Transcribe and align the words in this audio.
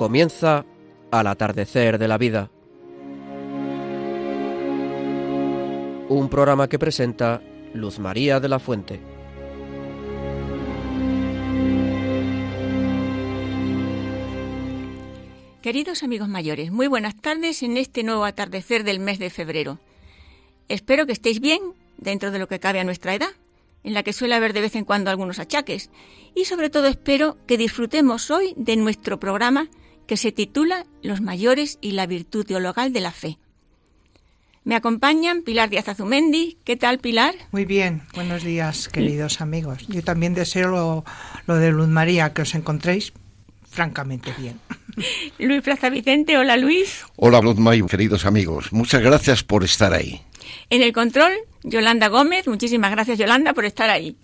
Comienza 0.00 0.64
al 1.10 1.26
atardecer 1.26 1.98
de 1.98 2.08
la 2.08 2.16
vida. 2.16 2.50
Un 6.08 6.30
programa 6.30 6.70
que 6.70 6.78
presenta 6.78 7.42
Luz 7.74 7.98
María 7.98 8.40
de 8.40 8.48
la 8.48 8.58
Fuente. 8.58 8.98
Queridos 15.60 16.02
amigos 16.02 16.28
mayores, 16.30 16.72
muy 16.72 16.86
buenas 16.86 17.14
tardes 17.20 17.62
en 17.62 17.76
este 17.76 18.02
nuevo 18.02 18.24
atardecer 18.24 18.84
del 18.84 19.00
mes 19.00 19.18
de 19.18 19.28
febrero. 19.28 19.80
Espero 20.68 21.04
que 21.04 21.12
estéis 21.12 21.40
bien 21.40 21.60
dentro 21.98 22.30
de 22.30 22.38
lo 22.38 22.48
que 22.48 22.58
cabe 22.58 22.80
a 22.80 22.84
nuestra 22.84 23.14
edad, 23.14 23.32
en 23.84 23.92
la 23.92 24.02
que 24.02 24.14
suele 24.14 24.34
haber 24.34 24.54
de 24.54 24.62
vez 24.62 24.76
en 24.76 24.86
cuando 24.86 25.10
algunos 25.10 25.38
achaques, 25.38 25.90
y 26.34 26.46
sobre 26.46 26.70
todo 26.70 26.86
espero 26.86 27.36
que 27.46 27.58
disfrutemos 27.58 28.30
hoy 28.30 28.54
de 28.56 28.76
nuestro 28.76 29.20
programa 29.20 29.68
que 30.10 30.16
se 30.16 30.32
titula 30.32 30.86
Los 31.04 31.20
mayores 31.20 31.78
y 31.80 31.92
la 31.92 32.04
virtud 32.04 32.44
teologal 32.44 32.92
de 32.92 32.98
la 32.98 33.12
fe. 33.12 33.38
Me 34.64 34.74
acompañan 34.74 35.42
Pilar 35.42 35.70
Díaz 35.70 35.88
Azumendi. 35.88 36.58
¿Qué 36.64 36.76
tal, 36.76 36.98
Pilar? 36.98 37.36
Muy 37.52 37.64
bien, 37.64 38.02
buenos 38.12 38.42
días, 38.42 38.88
queridos 38.88 39.40
amigos. 39.40 39.86
Yo 39.86 40.02
también 40.02 40.34
deseo 40.34 40.66
lo, 40.66 41.04
lo 41.46 41.54
de 41.54 41.70
Luz 41.70 41.86
María, 41.86 42.32
que 42.32 42.42
os 42.42 42.56
encontréis 42.56 43.12
francamente 43.70 44.34
bien. 44.36 44.58
Luis 45.38 45.62
Plaza 45.62 45.90
Vicente, 45.90 46.36
hola 46.36 46.56
Luis. 46.56 47.04
Hola 47.14 47.40
May, 47.40 47.80
queridos 47.82 48.26
amigos. 48.26 48.72
Muchas 48.72 49.02
gracias 49.02 49.44
por 49.44 49.62
estar 49.62 49.92
ahí. 49.92 50.22
En 50.70 50.82
el 50.82 50.92
control, 50.92 51.30
Yolanda 51.62 52.08
Gómez. 52.08 52.48
Muchísimas 52.48 52.90
gracias 52.90 53.16
Yolanda 53.16 53.54
por 53.54 53.64
estar 53.64 53.88
ahí. 53.88 54.16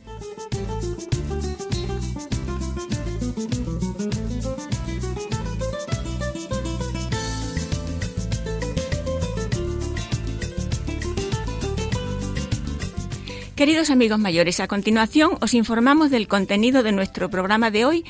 Queridos 13.56 13.88
amigos 13.88 14.18
mayores, 14.18 14.60
a 14.60 14.68
continuación 14.68 15.38
os 15.40 15.54
informamos 15.54 16.10
del 16.10 16.28
contenido 16.28 16.82
de 16.82 16.92
nuestro 16.92 17.30
programa 17.30 17.70
de 17.70 17.86
hoy 17.86 18.04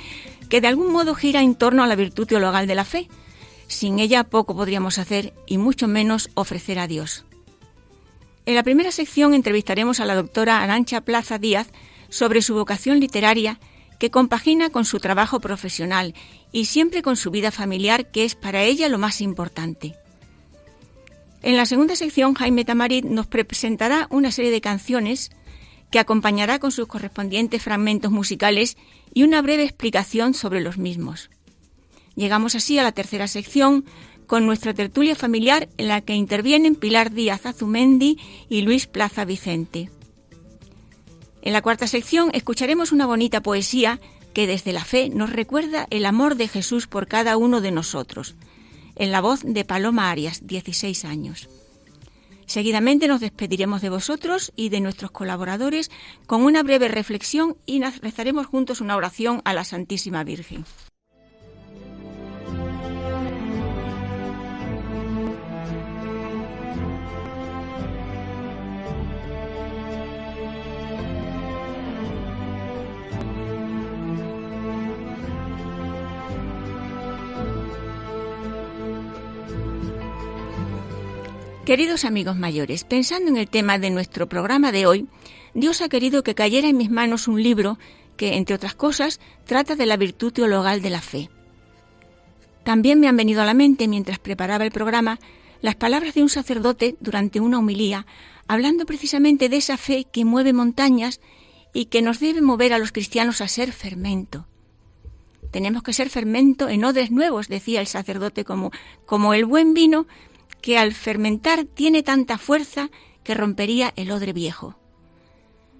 que 0.48 0.60
de 0.60 0.66
algún 0.66 0.90
modo 0.90 1.14
gira 1.14 1.40
en 1.40 1.54
torno 1.54 1.84
a 1.84 1.86
la 1.86 1.94
virtud 1.94 2.26
teologal 2.26 2.66
de 2.66 2.74
la 2.74 2.84
fe. 2.84 3.08
Sin 3.68 4.00
ella 4.00 4.24
poco 4.24 4.56
podríamos 4.56 4.98
hacer 4.98 5.34
y 5.46 5.58
mucho 5.58 5.86
menos 5.86 6.30
ofrecer 6.34 6.80
a 6.80 6.88
Dios. 6.88 7.26
En 8.44 8.56
la 8.56 8.64
primera 8.64 8.90
sección 8.90 9.34
entrevistaremos 9.34 10.00
a 10.00 10.04
la 10.04 10.16
doctora 10.16 10.64
Arancha 10.64 11.02
Plaza 11.02 11.38
Díaz 11.38 11.68
sobre 12.08 12.42
su 12.42 12.54
vocación 12.54 12.98
literaria 12.98 13.60
que 14.00 14.10
compagina 14.10 14.70
con 14.70 14.84
su 14.84 14.98
trabajo 14.98 15.38
profesional 15.38 16.14
y 16.50 16.64
siempre 16.64 17.02
con 17.02 17.14
su 17.14 17.30
vida 17.30 17.52
familiar, 17.52 18.10
que 18.10 18.24
es 18.24 18.34
para 18.34 18.64
ella 18.64 18.88
lo 18.88 18.98
más 18.98 19.20
importante. 19.20 19.94
En 21.42 21.56
la 21.56 21.66
segunda 21.66 21.96
sección, 21.96 22.34
Jaime 22.34 22.64
Tamarit 22.64 23.04
nos 23.04 23.26
presentará 23.26 24.06
una 24.10 24.32
serie 24.32 24.50
de 24.50 24.60
canciones 24.60 25.30
que 25.90 25.98
acompañará 25.98 26.58
con 26.58 26.72
sus 26.72 26.88
correspondientes 26.88 27.62
fragmentos 27.62 28.10
musicales 28.10 28.76
y 29.14 29.22
una 29.22 29.42
breve 29.42 29.62
explicación 29.62 30.34
sobre 30.34 30.60
los 30.60 30.78
mismos. 30.78 31.30
Llegamos 32.16 32.54
así 32.54 32.78
a 32.78 32.82
la 32.82 32.92
tercera 32.92 33.28
sección 33.28 33.84
con 34.26 34.46
nuestra 34.46 34.74
tertulia 34.74 35.14
familiar 35.14 35.68
en 35.76 35.88
la 35.88 36.00
que 36.00 36.14
intervienen 36.14 36.74
Pilar 36.74 37.12
Díaz 37.12 37.46
Azumendi 37.46 38.18
y 38.48 38.62
Luis 38.62 38.86
Plaza 38.86 39.24
Vicente. 39.24 39.90
En 41.42 41.52
la 41.52 41.62
cuarta 41.62 41.86
sección 41.86 42.30
escucharemos 42.32 42.90
una 42.90 43.06
bonita 43.06 43.40
poesía 43.40 44.00
que 44.34 44.46
desde 44.46 44.72
la 44.72 44.84
fe 44.84 45.08
nos 45.10 45.30
recuerda 45.30 45.86
el 45.90 46.04
amor 46.04 46.34
de 46.34 46.48
Jesús 46.48 46.88
por 46.88 47.06
cada 47.06 47.36
uno 47.36 47.60
de 47.60 47.70
nosotros, 47.70 48.34
en 48.96 49.12
la 49.12 49.20
voz 49.20 49.40
de 49.44 49.64
Paloma 49.64 50.10
Arias, 50.10 50.46
16 50.46 51.04
años. 51.04 51.48
Seguidamente 52.46 53.08
nos 53.08 53.20
despediremos 53.20 53.82
de 53.82 53.90
vosotros 53.90 54.52
y 54.56 54.68
de 54.68 54.80
nuestros 54.80 55.10
colaboradores 55.10 55.90
con 56.26 56.42
una 56.42 56.62
breve 56.62 56.88
reflexión 56.88 57.56
y 57.66 57.82
rezaremos 57.82 58.46
juntos 58.46 58.80
una 58.80 58.96
oración 58.96 59.42
a 59.44 59.52
la 59.52 59.64
Santísima 59.64 60.22
Virgen. 60.24 60.64
Queridos 81.66 82.04
amigos 82.04 82.36
mayores, 82.36 82.84
pensando 82.84 83.28
en 83.28 83.36
el 83.36 83.48
tema 83.48 83.80
de 83.80 83.90
nuestro 83.90 84.28
programa 84.28 84.70
de 84.70 84.86
hoy, 84.86 85.08
Dios 85.52 85.82
ha 85.82 85.88
querido 85.88 86.22
que 86.22 86.36
cayera 86.36 86.68
en 86.68 86.76
mis 86.76 86.92
manos 86.92 87.26
un 87.26 87.42
libro 87.42 87.76
que, 88.16 88.36
entre 88.36 88.54
otras 88.54 88.76
cosas, 88.76 89.18
trata 89.46 89.74
de 89.74 89.84
la 89.84 89.96
virtud 89.96 90.32
teologal 90.32 90.80
de 90.80 90.90
la 90.90 91.00
fe. 91.00 91.28
También 92.62 93.00
me 93.00 93.08
han 93.08 93.16
venido 93.16 93.42
a 93.42 93.44
la 93.44 93.52
mente, 93.52 93.88
mientras 93.88 94.20
preparaba 94.20 94.64
el 94.64 94.70
programa, 94.70 95.18
las 95.60 95.74
palabras 95.74 96.14
de 96.14 96.22
un 96.22 96.28
sacerdote 96.28 96.94
durante 97.00 97.40
una 97.40 97.58
homilía, 97.58 98.06
hablando 98.46 98.86
precisamente 98.86 99.48
de 99.48 99.56
esa 99.56 99.76
fe 99.76 100.04
que 100.04 100.24
mueve 100.24 100.52
montañas 100.52 101.20
y 101.74 101.86
que 101.86 102.00
nos 102.00 102.20
debe 102.20 102.42
mover 102.42 102.74
a 102.74 102.78
los 102.78 102.92
cristianos 102.92 103.40
a 103.40 103.48
ser 103.48 103.72
fermento. 103.72 104.46
Tenemos 105.50 105.82
que 105.82 105.92
ser 105.92 106.10
fermento 106.10 106.68
en 106.68 106.84
odres 106.84 107.10
nuevos, 107.10 107.48
decía 107.48 107.80
el 107.80 107.88
sacerdote, 107.88 108.44
como, 108.44 108.70
como 109.04 109.34
el 109.34 109.46
buen 109.46 109.74
vino 109.74 110.06
que 110.66 110.78
al 110.78 110.94
fermentar 110.94 111.64
tiene 111.64 112.02
tanta 112.02 112.38
fuerza 112.38 112.90
que 113.22 113.34
rompería 113.34 113.92
el 113.94 114.10
odre 114.10 114.32
viejo. 114.32 114.76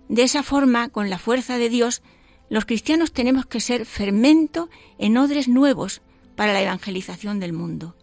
De 0.09 0.23
esa 0.23 0.45
forma, 0.45 0.91
con 0.91 1.11
la 1.11 1.19
fuerza 1.19 1.59
de 1.59 1.69
Dios, 1.69 2.03
los 2.51 2.67
cristianos 2.67 3.11
tenemos 3.11 3.47
que 3.47 3.59
ser 3.59 3.85
fermento 3.85 4.71
en 4.97 5.17
odres 5.19 5.49
nuevos 5.49 6.03
para 6.37 6.53
la 6.53 6.63
evangelización 6.63 7.41
del 7.41 7.53
mundo. 7.53 7.97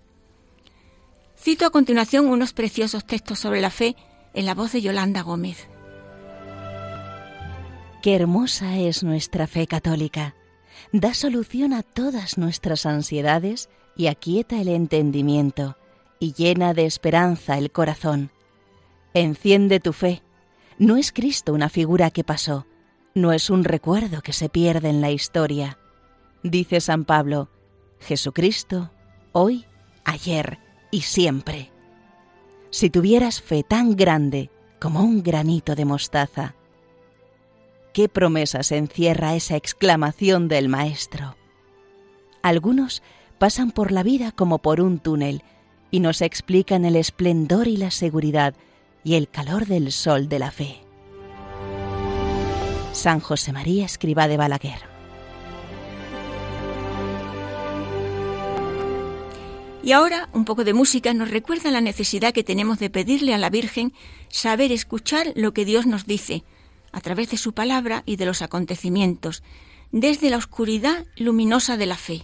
Cito 1.39 1.65
a 1.65 1.69
continuación 1.69 2.25
unos 2.25 2.51
preciosos 2.51 3.05
textos 3.05 3.39
sobre 3.39 3.61
la 3.61 3.69
fe 3.69 3.95
en 4.33 4.45
la 4.45 4.53
voz 4.53 4.73
de 4.73 4.81
Yolanda 4.81 5.21
Gómez. 5.21 5.69
Qué 8.01 8.13
hermosa 8.13 8.77
es 8.77 9.03
nuestra 9.03 9.47
fe 9.47 9.67
católica. 9.67 10.35
Da 10.91 11.13
solución 11.13 11.71
a 11.71 11.81
todas 11.81 12.37
nuestras 12.37 12.85
ansiedades 12.85 13.69
y 13.95 14.07
aquieta 14.07 14.59
el 14.59 14.67
entendimiento 14.67 15.77
y 16.23 16.31
llena 16.31 16.73
de 16.73 16.85
esperanza 16.85 17.57
el 17.57 17.69
corazón. 17.69 18.31
Enciende 19.13 19.81
tu 19.81 19.91
fe. 19.91 20.23
No 20.77 20.95
es 20.95 21.11
Cristo 21.11 21.53
una 21.53 21.67
figura 21.67 22.11
que 22.11 22.23
pasó, 22.23 22.65
no 23.13 23.33
es 23.33 23.49
un 23.49 23.65
recuerdo 23.65 24.21
que 24.21 24.31
se 24.31 24.47
pierde 24.47 24.87
en 24.87 25.01
la 25.01 25.11
historia. 25.11 25.77
Dice 26.41 26.79
San 26.79 27.03
Pablo, 27.03 27.49
Jesucristo, 27.99 28.89
hoy, 29.33 29.65
ayer 30.05 30.59
y 30.91 31.01
siempre. 31.01 31.71
Si 32.69 32.89
tuvieras 32.89 33.41
fe 33.41 33.63
tan 33.63 33.97
grande 33.97 34.49
como 34.79 35.01
un 35.01 35.23
granito 35.23 35.75
de 35.75 35.83
mostaza, 35.83 36.55
¿qué 37.93 38.07
promesas 38.07 38.71
encierra 38.71 39.35
esa 39.35 39.57
exclamación 39.57 40.47
del 40.47 40.69
Maestro? 40.69 41.35
Algunos 42.41 43.03
pasan 43.39 43.71
por 43.71 43.91
la 43.91 44.03
vida 44.03 44.31
como 44.31 44.59
por 44.59 44.79
un 44.79 44.99
túnel 44.99 45.43
y 45.93 45.99
nos 45.99 46.23
explican 46.23 46.85
el 46.85 46.95
esplendor 46.95 47.67
y 47.67 47.77
la 47.77 47.91
seguridad 47.91 48.55
y 49.03 49.13
el 49.13 49.29
calor 49.29 49.67
del 49.67 49.91
sol 49.91 50.27
de 50.27 50.39
la 50.39 50.49
fe. 50.49 50.79
San 52.93 53.19
José 53.19 53.53
María 53.53 53.85
Escriba 53.85 54.27
de 54.27 54.35
Balaguer. 54.35 54.79
Y 59.83 59.91
ahora 59.91 60.29
un 60.33 60.45
poco 60.45 60.63
de 60.63 60.73
música 60.73 61.13
nos 61.13 61.29
recuerda 61.29 61.69
la 61.69 61.79
necesidad 61.79 62.33
que 62.33 62.43
tenemos 62.43 62.79
de 62.79 62.89
pedirle 62.89 63.35
a 63.35 63.37
la 63.37 63.51
Virgen 63.51 63.93
saber 64.29 64.71
escuchar 64.71 65.31
lo 65.35 65.53
que 65.53 65.63
Dios 65.63 65.85
nos 65.85 66.07
dice 66.07 66.43
a 66.91 67.01
través 67.01 67.29
de 67.29 67.37
su 67.37 67.53
palabra 67.53 68.01
y 68.07 68.15
de 68.15 68.25
los 68.25 68.41
acontecimientos, 68.41 69.43
desde 69.91 70.31
la 70.31 70.37
oscuridad 70.37 71.05
luminosa 71.17 71.77
de 71.77 71.85
la 71.85 71.97
fe. 71.97 72.23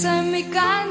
se 0.00 0.08
expresa 0.08 0.89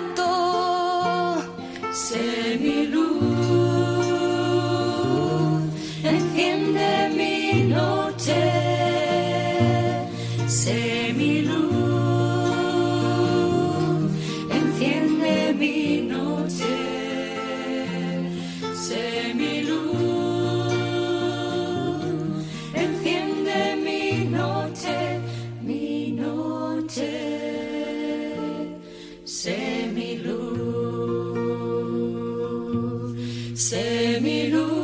sé 34.19 34.21
mi 34.21 34.78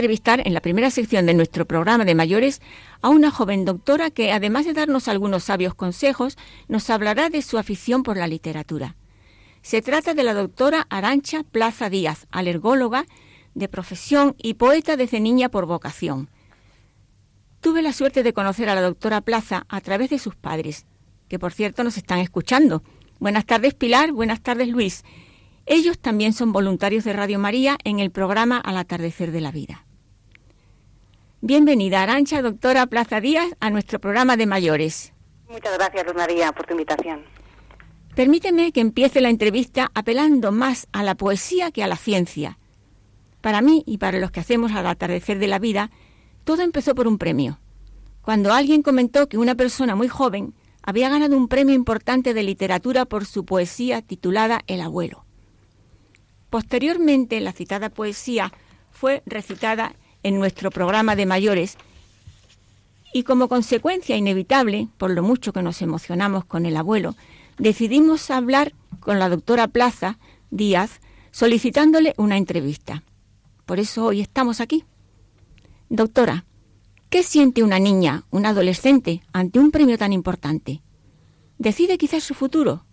entrevistar 0.00 0.40
en 0.46 0.54
la 0.54 0.62
primera 0.62 0.90
sección 0.90 1.26
de 1.26 1.34
nuestro 1.34 1.66
programa 1.66 2.06
de 2.06 2.14
mayores 2.14 2.62
a 3.02 3.10
una 3.10 3.30
joven 3.30 3.66
doctora 3.66 4.10
que, 4.10 4.32
además 4.32 4.64
de 4.64 4.72
darnos 4.72 5.08
algunos 5.08 5.44
sabios 5.44 5.74
consejos, 5.74 6.38
nos 6.68 6.88
hablará 6.88 7.28
de 7.28 7.42
su 7.42 7.58
afición 7.58 8.02
por 8.02 8.16
la 8.16 8.26
literatura. 8.26 8.96
Se 9.60 9.82
trata 9.82 10.14
de 10.14 10.22
la 10.24 10.32
doctora 10.32 10.86
Arancha 10.88 11.42
Plaza 11.42 11.90
Díaz, 11.90 12.26
alergóloga 12.30 13.04
de 13.52 13.68
profesión 13.68 14.36
y 14.38 14.54
poeta 14.54 14.96
desde 14.96 15.20
niña 15.20 15.50
por 15.50 15.66
vocación. 15.66 16.30
Tuve 17.60 17.82
la 17.82 17.92
suerte 17.92 18.22
de 18.22 18.32
conocer 18.32 18.70
a 18.70 18.74
la 18.74 18.80
doctora 18.80 19.20
Plaza 19.20 19.66
a 19.68 19.82
través 19.82 20.08
de 20.08 20.18
sus 20.18 20.34
padres, 20.34 20.86
que 21.28 21.38
por 21.38 21.52
cierto 21.52 21.84
nos 21.84 21.98
están 21.98 22.20
escuchando. 22.20 22.82
Buenas 23.18 23.44
tardes 23.44 23.74
Pilar, 23.74 24.12
buenas 24.12 24.40
tardes 24.40 24.68
Luis. 24.68 25.04
Ellos 25.66 25.98
también 25.98 26.32
son 26.32 26.52
voluntarios 26.52 27.04
de 27.04 27.12
Radio 27.12 27.38
María 27.38 27.76
en 27.84 27.98
el 27.98 28.10
programa 28.10 28.56
Al 28.56 28.78
atardecer 28.78 29.30
de 29.30 29.42
la 29.42 29.52
vida. 29.52 29.84
Bienvenida, 31.42 32.02
Arancha, 32.02 32.42
doctora 32.42 32.86
Plaza 32.86 33.18
Díaz, 33.18 33.56
a 33.60 33.70
nuestro 33.70 33.98
programa 33.98 34.36
de 34.36 34.44
mayores. 34.44 35.14
Muchas 35.48 35.78
gracias, 35.78 36.04
Luz 36.04 36.14
María, 36.14 36.52
por 36.52 36.66
tu 36.66 36.74
invitación. 36.74 37.24
Permíteme 38.14 38.72
que 38.72 38.82
empiece 38.82 39.22
la 39.22 39.30
entrevista 39.30 39.90
apelando 39.94 40.52
más 40.52 40.86
a 40.92 41.02
la 41.02 41.14
poesía 41.14 41.70
que 41.70 41.82
a 41.82 41.86
la 41.86 41.96
ciencia. 41.96 42.58
Para 43.40 43.62
mí 43.62 43.82
y 43.86 43.96
para 43.96 44.18
los 44.18 44.30
que 44.30 44.40
hacemos 44.40 44.72
al 44.72 44.86
atardecer 44.86 45.38
de 45.38 45.46
la 45.46 45.58
vida, 45.58 45.90
todo 46.44 46.60
empezó 46.60 46.94
por 46.94 47.08
un 47.08 47.16
premio. 47.16 47.58
Cuando 48.20 48.52
alguien 48.52 48.82
comentó 48.82 49.26
que 49.26 49.38
una 49.38 49.54
persona 49.54 49.96
muy 49.96 50.08
joven 50.08 50.52
había 50.82 51.08
ganado 51.08 51.38
un 51.38 51.48
premio 51.48 51.74
importante 51.74 52.34
de 52.34 52.42
literatura 52.42 53.06
por 53.06 53.24
su 53.24 53.46
poesía 53.46 54.02
titulada 54.02 54.60
El 54.66 54.82
abuelo. 54.82 55.24
Posteriormente, 56.50 57.40
la 57.40 57.52
citada 57.52 57.88
poesía 57.88 58.52
fue 58.90 59.22
recitada 59.24 59.94
en 60.22 60.38
nuestro 60.38 60.70
programa 60.70 61.16
de 61.16 61.26
mayores 61.26 61.76
y 63.12 63.24
como 63.24 63.48
consecuencia 63.48 64.16
inevitable, 64.16 64.88
por 64.96 65.10
lo 65.10 65.22
mucho 65.22 65.52
que 65.52 65.62
nos 65.62 65.82
emocionamos 65.82 66.44
con 66.44 66.64
el 66.66 66.76
abuelo, 66.76 67.16
decidimos 67.58 68.30
hablar 68.30 68.72
con 69.00 69.18
la 69.18 69.28
doctora 69.28 69.68
Plaza 69.68 70.18
Díaz 70.50 71.00
solicitándole 71.32 72.14
una 72.16 72.36
entrevista. 72.36 73.02
Por 73.66 73.80
eso 73.80 74.04
hoy 74.06 74.20
estamos 74.20 74.60
aquí. 74.60 74.84
Doctora, 75.88 76.44
¿qué 77.08 77.22
siente 77.22 77.62
una 77.62 77.78
niña, 77.78 78.24
un 78.30 78.46
adolescente, 78.46 79.22
ante 79.32 79.58
un 79.58 79.70
premio 79.70 79.98
tan 79.98 80.12
importante? 80.12 80.82
¿Decide 81.58 81.98
quizás 81.98 82.22
su 82.22 82.34
futuro? 82.34 82.84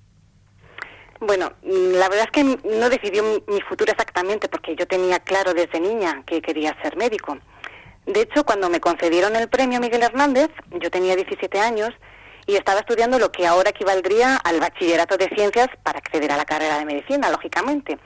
Bueno, 1.20 1.52
mm, 1.64 1.94
la 1.94 2.10
verdad 2.10 2.26
es 2.26 2.32
que 2.32 2.44
no 2.44 2.90
decidió 2.90 3.24
mi- 3.48 3.62
futuro 3.62 3.92
exactamente 3.92 4.48
porque 4.48 4.76
yo 4.76 4.88
tenía 4.88 5.20
claro 5.20 5.54
desde 5.54 5.80
niña 5.80 6.24
que 6.26 6.42
quería 6.42 6.76
ser 6.82 6.96
médico. 6.96 7.38
De 8.06 8.22
hecho, 8.22 8.46
cuando 8.46 8.70
me 8.70 8.80
concedieron 8.80 9.36
el 9.36 9.50
premio 9.50 9.80
Miguel 9.82 10.04
Hernández, 10.04 10.50
yo 10.72 10.90
tenía 10.90 11.16
17 11.16 11.60
años 11.60 11.90
y 12.46 12.56
estaba 12.56 12.80
estudiando 12.80 13.20
lo 13.20 13.32
que 13.32 13.46
ahora 13.46 13.72
equivaldría 13.72 14.38
al 14.38 14.60
bachillerato 14.62 15.18
de 15.18 15.28
ciencias 15.36 15.68
para 15.84 16.00
acceder 16.00 16.32
a 16.32 16.38
la 16.38 16.46
carrera 16.46 16.78
de 16.80 16.86
medicina, 16.86 17.30
lógicamente. 17.30 17.98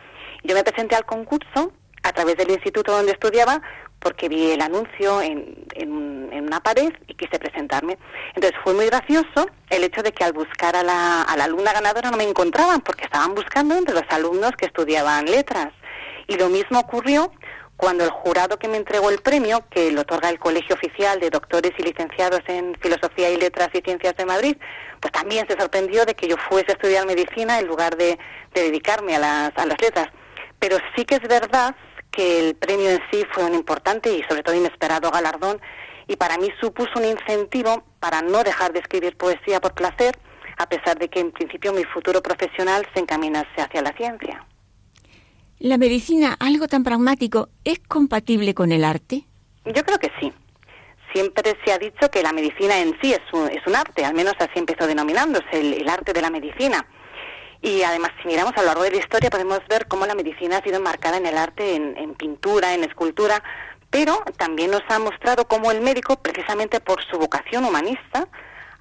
Yo 0.44 0.56
me 0.56 0.63
presenté 0.63 0.96
al 0.96 1.06
concurso 1.06 1.72
a 2.01 2.13
través 2.13 2.36
del 2.38 2.50
instituto 2.50 2.91
donde 2.91 3.12
estudiaba 3.12 3.62
porque 4.01 4.27
vi 4.27 4.51
el 4.51 4.62
anuncio 4.62 5.22
en, 5.22 5.55
en 5.75 6.22
en 6.31 6.46
una 6.46 6.62
pared 6.62 6.91
y 7.08 7.13
quise 7.13 7.38
presentarme. 7.39 7.98
Entonces 8.34 8.60
fue 8.63 8.74
muy 8.74 8.86
gracioso 8.86 9.48
el 9.70 9.84
hecho 9.84 10.01
de 10.01 10.12
que 10.12 10.24
al 10.24 10.34
buscar 10.34 10.75
a 10.75 10.84
la, 10.84 11.22
a 11.24 11.38
la 11.38 11.43
alumna 11.43 11.74
ganadora 11.74 12.12
no 12.12 12.17
me 12.17 12.24
encontraban 12.24 12.81
porque 12.81 13.05
estaban 13.05 13.36
buscando 13.36 13.75
entre 13.75 13.93
los 13.93 14.05
alumnos 14.10 14.51
que 14.58 14.65
estudiaban 14.65 15.25
letras. 15.25 15.70
Y 16.27 16.38
lo 16.38 16.50
mismo 16.50 16.79
ocurrió 16.79 17.31
cuando 17.75 18.03
el 18.03 18.12
jurado 18.12 18.60
que 18.60 18.67
me 18.67 18.77
entregó 18.77 19.10
el 19.10 19.20
premio, 19.20 19.65
que 19.70 19.91
lo 19.91 20.01
otorga 20.01 20.29
el 20.29 20.38
Colegio 20.38 20.75
Oficial 20.75 21.20
de 21.20 21.31
Doctores 21.31 21.72
y 21.79 21.84
Licenciados 21.84 22.41
en 22.48 22.75
Filosofía 22.79 23.31
y 23.31 23.38
Letras 23.38 23.70
y 23.74 23.79
Ciencias 23.79 24.15
de 24.15 24.25
Madrid, 24.25 24.55
pues 25.00 25.12
también 25.12 25.48
se 25.48 25.60
sorprendió 25.60 26.05
de 26.05 26.13
que 26.13 26.27
yo 26.27 26.38
fuese 26.38 26.72
a 26.72 26.74
estudiar 26.74 27.08
medicina 27.08 27.60
en 27.60 27.65
lugar 27.65 27.98
de, 27.98 28.20
de 28.53 28.62
dedicarme 28.62 29.15
a 29.15 29.20
las, 29.20 29.51
a 29.55 29.65
las 29.65 29.81
letras. 29.81 30.10
Pero 30.60 30.77
sí 30.96 31.05
que 31.05 31.15
es 31.15 31.27
verdad 31.27 31.75
que 32.12 32.39
el 32.39 32.56
premio 32.56 32.89
en 32.89 33.00
sí 33.12 33.24
fue 33.32 33.46
un 33.46 33.56
importante 33.56 34.12
y 34.13 34.22
sobre 34.24 34.44
todo 34.44 34.56
inesperado 34.56 35.10
galardón 35.10 35.60
y 36.08 36.15
para 36.18 36.38
mí 36.38 36.50
supuso 36.60 36.91
un 36.98 37.06
incentivo 37.06 37.84
para 38.00 38.22
no 38.22 38.44
dejar 38.44 38.74
de 38.74 38.80
escribir 38.80 39.15
poesía 39.15 39.62
por 39.62 39.74
placer, 39.74 40.18
a 40.58 40.68
pesar 40.68 41.00
de 41.00 41.08
que 41.08 41.22
en 41.22 41.32
principio 41.32 41.72
mi 41.72 41.84
futuro 41.86 42.22
profesional 42.22 42.86
se 42.94 43.00
encaminase 43.00 43.62
hacia 43.62 43.82
la 43.82 43.94
ciencia. 43.94 44.46
¿La 45.60 45.77
medicina, 45.77 46.36
algo 46.39 46.68
tan 46.68 46.84
pragmático, 46.84 47.50
es 47.63 47.80
compatible 47.80 48.53
con 48.53 48.72
el 48.72 48.84
arte? 48.84 49.25
Yo 49.65 49.84
creo 49.86 50.00
que 50.00 50.12
sí. 50.20 50.34
Siempre 51.13 51.56
se 51.63 51.72
ha 51.72 51.77
dicho 51.77 52.10
que 52.12 52.24
la 52.24 52.34
medicina 52.34 52.80
en 52.80 52.98
sí 53.01 53.13
es 53.13 53.22
un, 53.32 53.48
es 53.50 53.65
un 53.68 53.75
arte, 53.75 54.03
al 54.03 54.13
menos 54.13 54.34
así 54.39 54.58
empezó 54.58 54.88
denominándose, 54.88 55.46
el, 55.51 55.74
el 55.74 55.89
arte 55.89 56.13
de 56.13 56.22
la 56.22 56.30
medicina. 56.30 56.86
Y 57.62 57.84
además, 57.84 58.12
si 58.22 58.27
miramos 58.27 58.53
a 58.58 58.62
lo 58.62 58.68
largo 58.68 58.84
de 58.84 58.91
la 58.91 58.98
historia, 58.98 59.30
podemos 59.30 59.60
ver 59.70 59.88
cómo 59.88 60.06
la 60.08 60.15
medicina 60.15 60.58
ha 60.58 60.63
sido 60.63 60.77
enmarcada 60.77 61.18
en 61.18 61.27
el 61.27 61.38
arte, 61.38 61.75
en, 61.75 62.15
pintura, 62.15 62.74
en 62.74 62.84
escultura, 62.84 63.44
pero 63.89 64.24
también 64.38 64.72
nos 64.72 64.82
ha 64.89 64.98
mostrado 64.98 65.46
cómo 65.48 65.72
el 65.72 65.82
médico, 65.82 66.15
precisamente 66.15 66.80
por 66.80 67.03
su 67.03 67.20
vocación 67.20 67.65
humanista, 67.65 68.27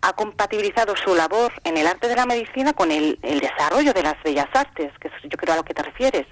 ha 0.02 0.12
compatibilizado 0.14 0.96
su 0.96 1.14
labor 1.14 1.52
en 1.64 1.76
el 1.76 1.86
arte 1.86 2.08
de 2.08 2.16
la 2.16 2.24
medicina 2.24 2.72
con 2.72 2.90
el, 2.90 3.18
el 3.22 3.40
desarrollo 3.40 3.92
de 3.92 4.02
las 4.02 4.22
bellas 4.22 4.48
artes, 4.54 4.90
que 4.98 5.08
es, 5.08 5.14
yo 5.24 5.36
creo 5.36 5.54
a 5.54 5.56
lo 5.58 5.64
que 5.64 5.74
te 5.74 5.82
refieres. 5.82 6.26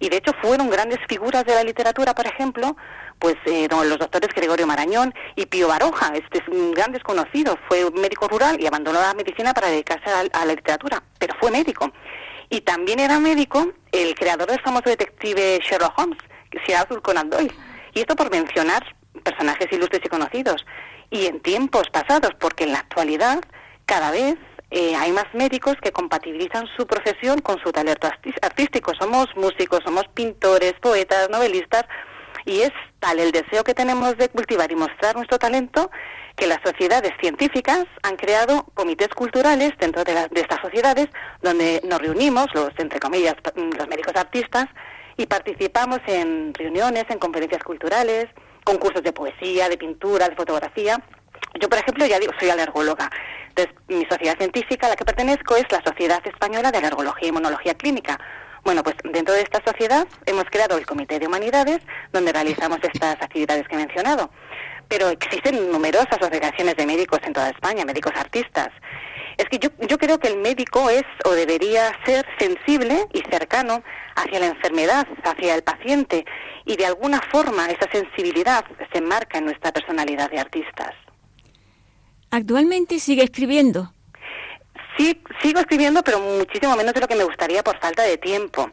Y 0.00 0.08
de 0.08 0.16
hecho 0.16 0.32
fueron 0.42 0.70
grandes 0.70 0.98
figuras 1.08 1.44
de 1.44 1.54
la 1.54 1.62
literatura, 1.62 2.14
por 2.14 2.26
ejemplo, 2.26 2.76
pues 3.18 3.36
eh, 3.44 3.68
los 3.70 3.98
doctores 3.98 4.30
Gregorio 4.34 4.66
Marañón 4.66 5.14
y 5.36 5.46
Pío 5.46 5.68
Baroja, 5.68 6.12
este 6.14 6.38
es 6.38 6.48
un 6.48 6.72
gran 6.72 6.90
desconocido, 6.90 7.58
fue 7.68 7.88
médico 7.92 8.26
rural 8.26 8.58
y 8.58 8.66
abandonó 8.66 9.00
la 9.00 9.14
medicina 9.14 9.52
para 9.52 9.68
dedicarse 9.68 10.10
a, 10.10 10.20
a 10.20 10.46
la 10.46 10.54
literatura, 10.54 11.02
pero 11.18 11.34
fue 11.38 11.50
médico. 11.50 11.92
Y 12.48 12.62
también 12.62 12.98
era 12.98 13.20
médico 13.20 13.72
el 13.92 14.14
creador 14.14 14.48
del 14.48 14.60
famoso 14.60 14.88
detective 14.88 15.60
Sherlock 15.62 15.96
Holmes, 15.98 16.18
Sir 16.66 16.76
Arthur 16.76 17.02
Conan 17.02 17.30
Doyle. 17.30 17.54
Y 17.94 18.00
esto 18.00 18.16
por 18.16 18.30
mencionar 18.30 18.82
personajes 19.22 19.70
ilustres 19.70 20.02
y 20.04 20.08
conocidos. 20.08 20.64
Y 21.10 21.26
en 21.26 21.40
tiempos 21.40 21.90
pasados, 21.90 22.30
porque 22.40 22.64
en 22.64 22.72
la 22.72 22.78
actualidad 22.78 23.40
cada 23.86 24.10
vez 24.10 24.36
eh, 24.70 24.94
hay 24.96 25.12
más 25.12 25.26
médicos 25.34 25.74
que 25.82 25.92
compatibilizan 25.92 26.66
su 26.76 26.86
profesión 26.86 27.40
con 27.40 27.58
su 27.60 27.72
talento 27.72 28.08
artístico. 28.42 28.92
Somos 28.98 29.26
músicos, 29.36 29.80
somos 29.84 30.06
pintores, 30.14 30.74
poetas, 30.80 31.28
novelistas, 31.30 31.84
y 32.46 32.62
es 32.62 32.70
tal 33.00 33.18
el 33.18 33.32
deseo 33.32 33.64
que 33.64 33.74
tenemos 33.74 34.16
de 34.16 34.28
cultivar 34.28 34.70
y 34.72 34.76
mostrar 34.76 35.14
nuestro 35.16 35.38
talento 35.38 35.90
que 36.36 36.46
las 36.46 36.58
sociedades 36.64 37.12
científicas 37.20 37.84
han 38.02 38.16
creado 38.16 38.64
comités 38.74 39.08
culturales 39.08 39.72
dentro 39.78 40.04
de, 40.04 40.14
las- 40.14 40.30
de 40.30 40.40
estas 40.40 40.60
sociedades 40.60 41.08
donde 41.42 41.82
nos 41.84 41.98
reunimos, 42.00 42.46
los 42.54 42.70
entre 42.78 42.98
comillas, 42.98 43.34
pa- 43.42 43.52
los 43.56 43.88
médicos 43.88 44.14
artistas, 44.16 44.66
y 45.16 45.26
participamos 45.26 45.98
en 46.06 46.54
reuniones, 46.54 47.04
en 47.10 47.18
conferencias 47.18 47.62
culturales, 47.62 48.26
concursos 48.64 49.02
de 49.02 49.12
poesía, 49.12 49.68
de 49.68 49.76
pintura, 49.76 50.28
de 50.28 50.36
fotografía. 50.36 51.02
Yo, 51.58 51.68
por 51.68 51.78
ejemplo, 51.78 52.06
ya 52.06 52.18
digo, 52.18 52.32
soy 52.38 52.50
alergóloga. 52.50 53.10
Entonces, 53.48 53.74
mi 53.88 54.04
sociedad 54.06 54.36
científica 54.38 54.86
a 54.86 54.90
la 54.90 54.96
que 54.96 55.04
pertenezco 55.04 55.56
es 55.56 55.64
la 55.70 55.82
Sociedad 55.82 56.20
Española 56.24 56.70
de 56.70 56.78
Alergología 56.78 57.26
y 57.26 57.28
Inmunología 57.30 57.74
Clínica. 57.74 58.18
Bueno, 58.64 58.82
pues 58.82 58.94
dentro 59.04 59.34
de 59.34 59.40
esta 59.40 59.60
sociedad 59.64 60.06
hemos 60.26 60.44
creado 60.44 60.76
el 60.76 60.86
Comité 60.86 61.18
de 61.18 61.26
Humanidades, 61.26 61.80
donde 62.12 62.32
realizamos 62.32 62.78
estas 62.82 63.20
actividades 63.20 63.66
que 63.66 63.74
he 63.74 63.78
mencionado. 63.78 64.30
Pero 64.88 65.08
existen 65.08 65.72
numerosas 65.72 66.18
asociaciones 66.20 66.76
de 66.76 66.86
médicos 66.86 67.20
en 67.24 67.32
toda 67.32 67.48
España, 67.48 67.84
médicos 67.84 68.12
artistas. 68.16 68.68
Es 69.36 69.46
que 69.48 69.58
yo, 69.58 69.70
yo 69.88 69.96
creo 69.98 70.18
que 70.18 70.28
el 70.28 70.36
médico 70.36 70.90
es 70.90 71.04
o 71.24 71.30
debería 71.30 71.90
ser 72.04 72.26
sensible 72.38 73.06
y 73.12 73.22
cercano 73.30 73.82
hacia 74.14 74.40
la 74.40 74.46
enfermedad, 74.46 75.06
hacia 75.24 75.54
el 75.54 75.62
paciente, 75.62 76.24
y 76.66 76.76
de 76.76 76.86
alguna 76.86 77.20
forma 77.30 77.66
esa 77.66 77.90
sensibilidad 77.90 78.64
se 78.92 78.98
enmarca 78.98 79.38
en 79.38 79.46
nuestra 79.46 79.72
personalidad 79.72 80.30
de 80.30 80.40
artistas. 80.40 80.94
Actualmente 82.30 82.98
sigue 83.00 83.24
escribiendo. 83.24 83.92
Sí, 84.96 85.20
sigo 85.42 85.60
escribiendo, 85.60 86.02
pero 86.02 86.20
muchísimo 86.20 86.76
menos 86.76 86.94
de 86.94 87.00
lo 87.00 87.08
que 87.08 87.16
me 87.16 87.24
gustaría 87.24 87.62
por 87.62 87.78
falta 87.78 88.02
de 88.02 88.18
tiempo. 88.18 88.70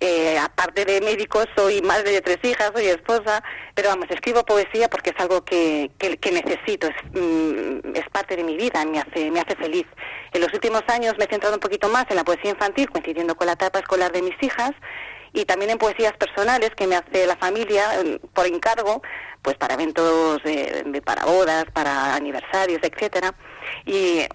Eh, 0.00 0.36
aparte 0.38 0.84
de 0.84 1.00
médico, 1.00 1.42
soy 1.56 1.80
madre 1.80 2.10
de 2.10 2.20
tres 2.20 2.38
hijas, 2.42 2.72
soy 2.74 2.86
esposa, 2.86 3.42
pero 3.74 3.88
vamos, 3.88 4.06
escribo 4.10 4.44
poesía 4.44 4.88
porque 4.90 5.10
es 5.10 5.16
algo 5.18 5.44
que, 5.44 5.90
que, 5.98 6.32
necesito, 6.32 6.88
es, 6.88 6.96
mm, 7.12 7.96
es 7.96 8.08
parte 8.10 8.36
de 8.36 8.44
mi 8.44 8.56
vida, 8.56 8.84
me 8.84 8.98
hace, 8.98 9.30
me 9.30 9.40
hace 9.40 9.54
feliz. 9.56 9.86
En 10.32 10.40
los 10.42 10.52
últimos 10.52 10.82
años 10.88 11.14
me 11.16 11.24
he 11.24 11.28
centrado 11.28 11.54
un 11.54 11.60
poquito 11.60 11.88
más 11.88 12.04
en 12.10 12.16
la 12.16 12.24
poesía 12.24 12.50
infantil, 12.50 12.90
coincidiendo 12.90 13.36
con 13.36 13.46
la 13.46 13.54
etapa 13.54 13.78
escolar 13.78 14.12
de 14.12 14.22
mis 14.22 14.42
hijas, 14.42 14.72
y 15.34 15.44
también 15.44 15.70
en 15.72 15.78
poesías 15.78 16.14
personales 16.16 16.70
que 16.74 16.86
me 16.86 16.96
hace 16.96 17.26
la 17.26 17.36
familia 17.36 18.00
eh, 18.00 18.18
por 18.32 18.46
encargo, 18.46 19.02
pues 19.42 19.56
para 19.58 19.74
eventos, 19.74 20.42
de- 20.42 21.02
para 21.04 21.26
bodas, 21.26 21.66
para 21.74 22.14
aniversarios, 22.14 22.80
etcétera. 22.82 23.34
Y 23.84 24.20
eh, 24.20 24.28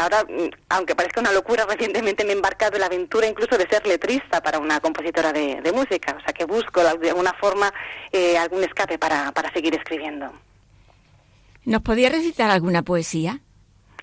ahora, 0.00 0.24
mm, 0.24 0.48
aunque 0.70 0.96
parezca 0.96 1.20
una 1.20 1.30
locura, 1.30 1.66
recientemente 1.70 2.24
me 2.24 2.30
he 2.30 2.36
embarcado 2.36 2.74
en 2.74 2.80
la 2.80 2.86
aventura 2.86 3.28
incluso 3.28 3.56
de 3.56 3.68
ser 3.68 3.86
letrista 3.86 4.42
para 4.42 4.58
una 4.58 4.80
compositora 4.80 5.32
de, 5.32 5.60
de 5.60 5.72
música, 5.72 6.16
o 6.18 6.20
sea 6.24 6.32
que 6.32 6.44
busco 6.46 6.82
de 6.82 7.10
alguna 7.10 7.34
forma 7.34 7.72
eh, 8.10 8.36
algún 8.38 8.64
escape 8.64 8.98
para, 8.98 9.30
para 9.32 9.52
seguir 9.52 9.74
escribiendo. 9.76 10.32
¿Nos 11.64 11.82
podía 11.82 12.08
recitar 12.08 12.50
alguna 12.50 12.82
poesía? 12.82 13.40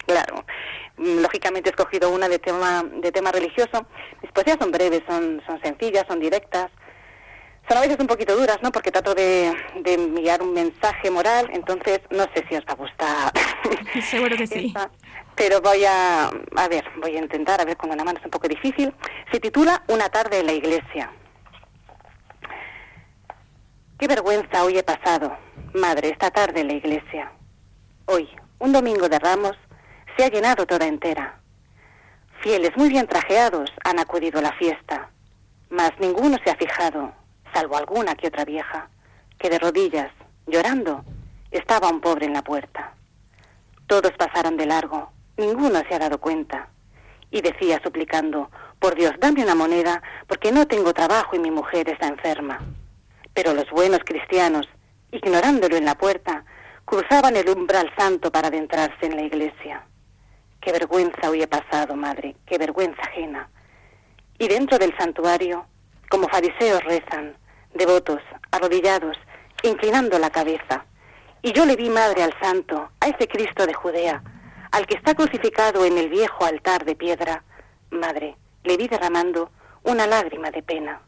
Claro. 0.06 0.46
Mm, 0.98 1.20
Lógicamente 1.22 1.70
he 1.70 1.72
escogido 1.72 2.10
una 2.12 2.30
de 2.30 2.40
tema, 2.40 2.84
de 2.84 3.12
tema 3.12 3.32
religioso. 3.32 3.86
Mis 4.22 4.32
poesías 4.32 4.58
son 4.60 4.72
breves, 4.72 5.02
son, 5.08 5.42
son 5.46 5.62
sencillas, 5.62 6.06
son 6.08 6.20
directas. 6.20 6.70
Son 7.68 7.78
a 7.78 7.82
veces 7.82 7.98
un 8.00 8.08
poquito 8.08 8.36
duras, 8.36 8.58
¿no? 8.62 8.72
Porque 8.72 8.92
trato 8.92 9.16
de, 9.16 9.56
de 9.82 9.94
enviar 9.94 10.42
un 10.42 10.54
mensaje 10.54 11.10
moral, 11.10 11.50
entonces 11.54 12.02
no 12.10 12.24
sé 12.34 12.44
si 12.50 12.56
os 12.56 12.66
va 12.66 12.74
a 12.74 12.76
gustar. 12.76 13.32
Seguro 14.10 14.36
que 14.36 14.48
sí. 14.48 14.66
esta, 14.76 14.92
pero 15.36 15.62
voy 15.62 15.86
a, 15.86 16.28
a 16.28 16.68
ver, 16.68 16.84
voy 17.02 17.16
a 17.16 17.20
intentar, 17.20 17.62
a 17.62 17.66
ver, 17.66 17.78
con 17.78 17.90
una 17.90 18.04
mano 18.04 18.20
es 18.20 18.26
un 18.26 18.32
poco 18.32 18.48
difícil. 18.48 18.94
Se 19.32 19.40
titula 19.40 19.82
Una 19.88 20.10
tarde 20.10 20.40
en 20.40 20.46
la 20.46 20.54
iglesia. 20.54 21.10
Qué 23.98 24.08
vergüenza 24.08 24.64
hoy 24.64 24.78
he 24.78 24.84
pasado, 24.84 25.36
madre, 25.74 26.10
esta 26.10 26.30
tarde 26.32 26.62
en 26.62 26.68
la 26.68 26.74
iglesia. 26.74 27.32
Hoy, 28.06 28.28
un 28.60 28.74
domingo 28.74 29.08
de 29.08 29.18
ramos, 29.20 29.56
se 30.18 30.26
ha 30.26 30.30
llenado 30.30 30.66
toda 30.66 30.88
entera. 30.88 31.40
Fieles 32.42 32.72
muy 32.76 32.90
bien 32.90 33.08
trajeados 33.08 33.72
han 33.84 34.00
acudido 34.00 34.40
a 34.40 34.44
la 34.44 34.52
fiesta, 34.54 35.10
mas 35.70 35.92
ninguno 36.00 36.38
se 36.44 36.52
ha 36.52 36.56
fijado, 36.56 37.14
salvo 37.54 37.78
alguna 37.78 38.16
que 38.16 38.28
otra 38.28 38.46
vieja, 38.46 38.90
que 39.40 39.50
de 39.50 39.60
rodillas, 39.60 40.12
llorando, 40.46 41.04
estaba 41.52 41.90
un 41.90 42.02
pobre 42.02 42.26
en 42.26 42.34
la 42.34 42.44
puerta. 42.44 42.94
Todos 43.88 44.12
pasaron 44.18 44.58
de 44.58 44.66
largo, 44.66 45.12
ninguno 45.38 45.82
se 45.88 45.96
ha 45.96 46.00
dado 46.00 46.20
cuenta. 46.20 46.68
Y 47.32 47.42
decía 47.42 47.80
suplicando, 47.84 48.50
por 48.80 48.96
Dios, 48.96 49.14
dame 49.20 49.44
una 49.44 49.56
moneda, 49.56 50.02
porque 50.28 50.52
no 50.52 50.68
tengo 50.68 50.94
trabajo 50.94 51.36
y 51.36 51.40
mi 51.40 51.50
mujer 51.50 51.90
está 51.90 52.08
enferma. 52.08 52.60
Pero 53.34 53.54
los 53.54 53.70
buenos 53.72 54.00
cristianos, 54.06 54.68
ignorándolo 55.12 55.76
en 55.78 55.86
la 55.86 55.96
puerta, 55.96 56.46
cruzaban 56.86 57.36
el 57.38 57.50
umbral 57.50 57.92
santo 57.98 58.32
para 58.32 58.50
adentrarse 58.50 59.06
en 59.06 59.16
la 59.16 59.24
iglesia. 59.24 59.84
Qué 60.64 60.72
vergüenza 60.72 61.30
hoy 61.30 61.42
he 61.42 61.48
pasado, 61.48 61.94
madre, 61.98 62.38
qué 62.46 62.58
vergüenza 62.58 63.02
ajena. 63.02 63.50
Y 64.40 64.48
dentro 64.48 64.80
del 64.80 64.96
santuario, 64.98 65.66
como 66.10 66.30
fariseos 66.30 66.82
rezan, 66.86 67.36
devotos, 67.74 68.22
arrodillados, 68.50 69.18
inclinando 69.62 70.18
la 70.20 70.30
cabeza. 70.30 70.86
Y 71.42 71.52
yo 71.52 71.66
le 71.66 71.76
vi, 71.76 71.90
madre, 71.90 72.24
al 72.24 72.34
santo, 72.40 72.90
a 73.02 73.08
ese 73.08 73.28
Cristo 73.28 73.68
de 73.68 73.74
Judea, 73.74 74.24
al 74.72 74.86
que 74.86 74.96
está 74.96 75.14
crucificado 75.14 75.84
en 75.84 75.98
el 75.98 76.08
viejo 76.08 76.46
altar 76.46 76.86
de 76.86 76.96
piedra. 76.96 77.44
Madre, 77.90 78.38
le 78.64 78.78
vi 78.78 78.88
derramando 78.88 79.52
una 79.84 80.08
lágrima 80.08 80.50
de 80.50 80.64
pena. 80.64 81.02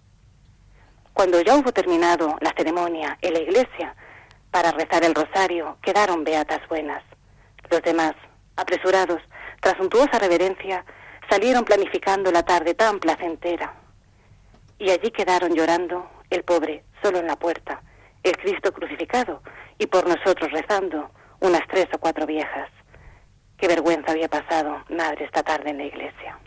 Cuando 1.13 1.39
ya 1.39 1.55
hubo 1.55 1.71
terminado 1.71 2.35
la 2.41 2.53
ceremonia 2.57 3.17
en 3.21 3.33
la 3.33 3.39
iglesia, 3.39 3.95
para 4.51 4.71
rezar 4.71 5.05
el 5.05 5.15
rosario, 5.15 5.77
quedaron 5.81 6.25
beatas 6.25 6.67
buenas. 6.67 7.03
Los 7.69 7.81
demás, 7.83 8.15
apresurados, 8.57 9.21
tras 9.61 9.77
suntuosa 9.77 10.19
reverencia, 10.19 10.85
salieron 11.29 11.63
planificando 11.63 12.31
la 12.31 12.43
tarde 12.43 12.73
tan 12.73 12.99
placentera. 12.99 13.73
Y 14.77 14.89
allí 14.89 15.11
quedaron 15.11 15.53
llorando 15.53 16.09
el 16.29 16.43
pobre, 16.43 16.83
solo 17.01 17.19
en 17.19 17.27
la 17.27 17.35
puerta, 17.35 17.81
el 18.23 18.35
Cristo 18.37 18.73
crucificado, 18.73 19.41
y 19.77 19.87
por 19.87 20.07
nosotros 20.07 20.51
rezando, 20.51 21.11
unas 21.39 21.61
tres 21.67 21.87
o 21.93 21.97
cuatro 21.99 22.25
viejas. 22.25 22.69
Qué 23.57 23.67
vergüenza 23.67 24.11
había 24.11 24.27
pasado, 24.27 24.83
madre, 24.89 25.25
esta 25.25 25.43
tarde 25.43 25.69
en 25.69 25.77
la 25.77 25.85
iglesia. 25.85 26.37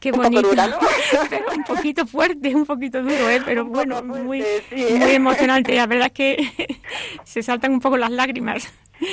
Qué 0.00 0.10
Un 0.10 0.18
bonito. 0.18 0.42
dura, 0.48 0.66
¿no? 0.66 0.78
Pero 1.30 1.46
un 1.56 1.64
poquito 1.64 2.06
fuerte, 2.06 2.54
un 2.54 2.66
poquito 2.66 3.00
duro, 3.02 3.30
¿eh? 3.30 3.40
pero 3.42 3.64
bueno, 3.64 4.02
fuerte, 4.02 4.22
muy, 4.22 4.42
sí. 4.68 4.94
muy 4.98 5.12
emocionante. 5.12 5.74
La 5.74 5.86
verdad 5.86 6.08
es 6.08 6.12
que 6.12 6.80
se 7.24 7.42
saltan 7.42 7.72
un 7.72 7.80
poco 7.80 7.96
las 7.96 8.10
lágrimas. 8.10 8.70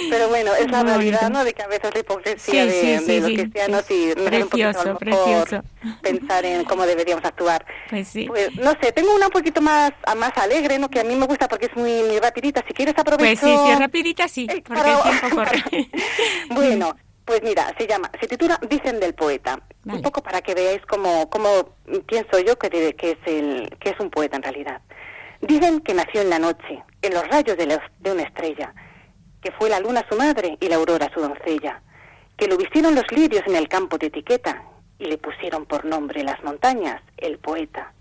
Pero 0.10 0.30
bueno, 0.30 0.54
es 0.56 0.70
la 0.72 0.84
realidad. 0.84 1.30
¿no? 1.30 1.44
De 1.44 1.54
que 1.54 1.64
a 1.64 1.68
veces 1.68 1.92
la 1.94 2.00
hipocresía 2.00 2.64
Sí, 2.64 2.70
de, 2.70 2.72
sí, 2.72 2.88
de 2.88 3.00
sí, 3.00 3.20
los 3.20 3.32
cristianos 3.42 3.92
y 3.92 4.12
hace 4.12 4.44
un 4.44 4.50
poquito, 4.50 4.70
a 4.70 4.72
Precioso, 4.74 4.84
lo 4.86 5.00
mejor, 5.00 5.00
precioso. 5.00 5.64
pensar 6.02 6.46
en 6.46 6.64
cómo 6.66 6.86
deberíamos 6.86 7.26
actuar. 7.26 7.66
Pues 7.90 8.08
sí. 8.08 8.26
Pues 8.28 8.56
no 8.58 8.72
sé, 8.82 8.92
tengo 8.92 9.14
una 9.16 9.26
un 9.28 9.32
poquito 9.32 9.62
más 9.62 9.92
más 10.18 10.38
alegre, 10.38 10.78
¿no? 10.80 10.90
Que 10.90 11.00
a 11.00 11.04
mí 11.04 11.16
me 11.16 11.26
gusta 11.26 11.48
porque 11.48 11.66
es 11.66 11.76
muy, 11.76 12.04
muy 12.04 12.20
rapidita. 12.20 12.64
Si 12.68 12.74
quieres 12.74 12.94
Pues 12.94 13.08
aprovecho... 13.08 13.46
sí, 13.46 13.58
si 13.66 13.72
es 13.72 13.80
rapidita, 13.80 14.28
sí, 14.28 14.48
Eh, 14.50 14.62
porque 14.66 14.82
para- 14.82 14.96
el 14.98 15.20
tiempo 15.20 15.36
corre. 15.36 15.64
bueno, 16.50 16.96
pues 17.26 17.42
mira, 17.44 17.74
se 17.78 17.88
llama, 17.88 18.10
se 18.20 18.28
titula 18.28 18.60
Dicen 18.70 19.00
del 19.00 19.14
poeta. 19.14 19.60
Vale. 19.84 19.98
Un 19.98 20.04
poco 20.04 20.22
para 20.22 20.42
que 20.42 20.54
veáis 20.54 20.82
cómo, 20.88 21.30
cómo 21.30 21.76
pienso 22.08 22.40
yo 22.40 22.58
que, 22.58 22.70
de- 22.70 22.94
que 22.96 23.12
es 23.12 23.18
el, 23.26 23.76
que 23.80 23.90
es 23.90 24.00
un 24.00 24.10
poeta 24.10 24.38
en 24.38 24.44
realidad. 24.44 24.82
Dicen 25.42 25.80
que 25.82 25.94
nació 25.96 26.22
en 26.22 26.30
la 26.30 26.38
noche, 26.40 26.84
en 27.02 27.14
los 27.14 27.28
rayos 27.28 27.58
de, 27.58 27.66
la- 27.66 27.92
de 28.00 28.12
una 28.12 28.22
estrella, 28.24 28.74
fue 29.62 29.70
la 29.70 29.80
luna 29.80 30.04
su 30.10 30.18
madre 30.18 30.58
y 30.60 30.70
la 30.70 30.78
aurora 30.78 31.12
su 31.14 31.22
doncella, 31.22 31.84
que 32.36 32.48
lo 32.48 32.58
vistieron 32.58 32.96
los 32.96 33.04
lirios 33.12 33.44
en 33.46 33.56
el 33.56 33.68
campo 33.68 34.00
de 34.00 34.08
etiqueta 34.08 34.64
y 34.98 35.06
le 35.06 35.20
pusieron 35.20 35.68
por 35.68 35.86
nombre 35.86 36.24
las 36.24 36.44
montañas 36.44 37.00
el 37.18 37.38
poeta. 37.38 37.94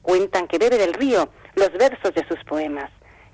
Cuentan 0.00 0.46
que 0.46 0.58
bebe 0.58 0.78
del 0.78 0.94
río 0.94 1.28
los 1.56 1.72
versos 1.72 2.14
de 2.14 2.24
sus 2.28 2.38
poemas, 2.44 2.88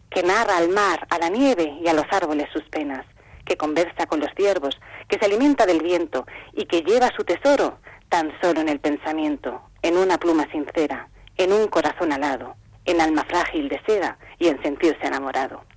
que 0.08 0.22
narra 0.22 0.56
al 0.56 0.70
mar, 0.70 1.06
a 1.10 1.18
la 1.18 1.28
nieve 1.28 1.76
y 1.84 1.88
a 1.88 1.92
los 1.92 2.06
árboles 2.10 2.48
sus 2.54 2.62
penas, 2.70 3.04
que 3.44 3.58
conversa 3.58 4.06
con 4.06 4.20
los 4.20 4.30
ciervos, 4.34 4.80
que 5.06 5.18
se 5.18 5.26
alimenta 5.26 5.66
del 5.66 5.82
viento 5.82 6.26
y 6.54 6.64
que 6.64 6.80
lleva 6.80 7.10
su 7.14 7.22
tesoro 7.22 7.80
tan 8.08 8.32
solo 8.40 8.62
en 8.62 8.70
el 8.70 8.80
pensamiento, 8.80 9.60
en 9.82 9.98
una 9.98 10.16
pluma 10.16 10.50
sincera, 10.50 11.10
en 11.36 11.52
un 11.52 11.68
corazón 11.68 12.14
alado, 12.14 12.56
en 12.86 13.02
alma 13.02 13.26
frágil 13.28 13.68
de 13.68 13.78
seda 13.86 14.16
y 14.38 14.48
en 14.48 14.62
sentirse 14.62 15.06
enamorado. 15.06 15.67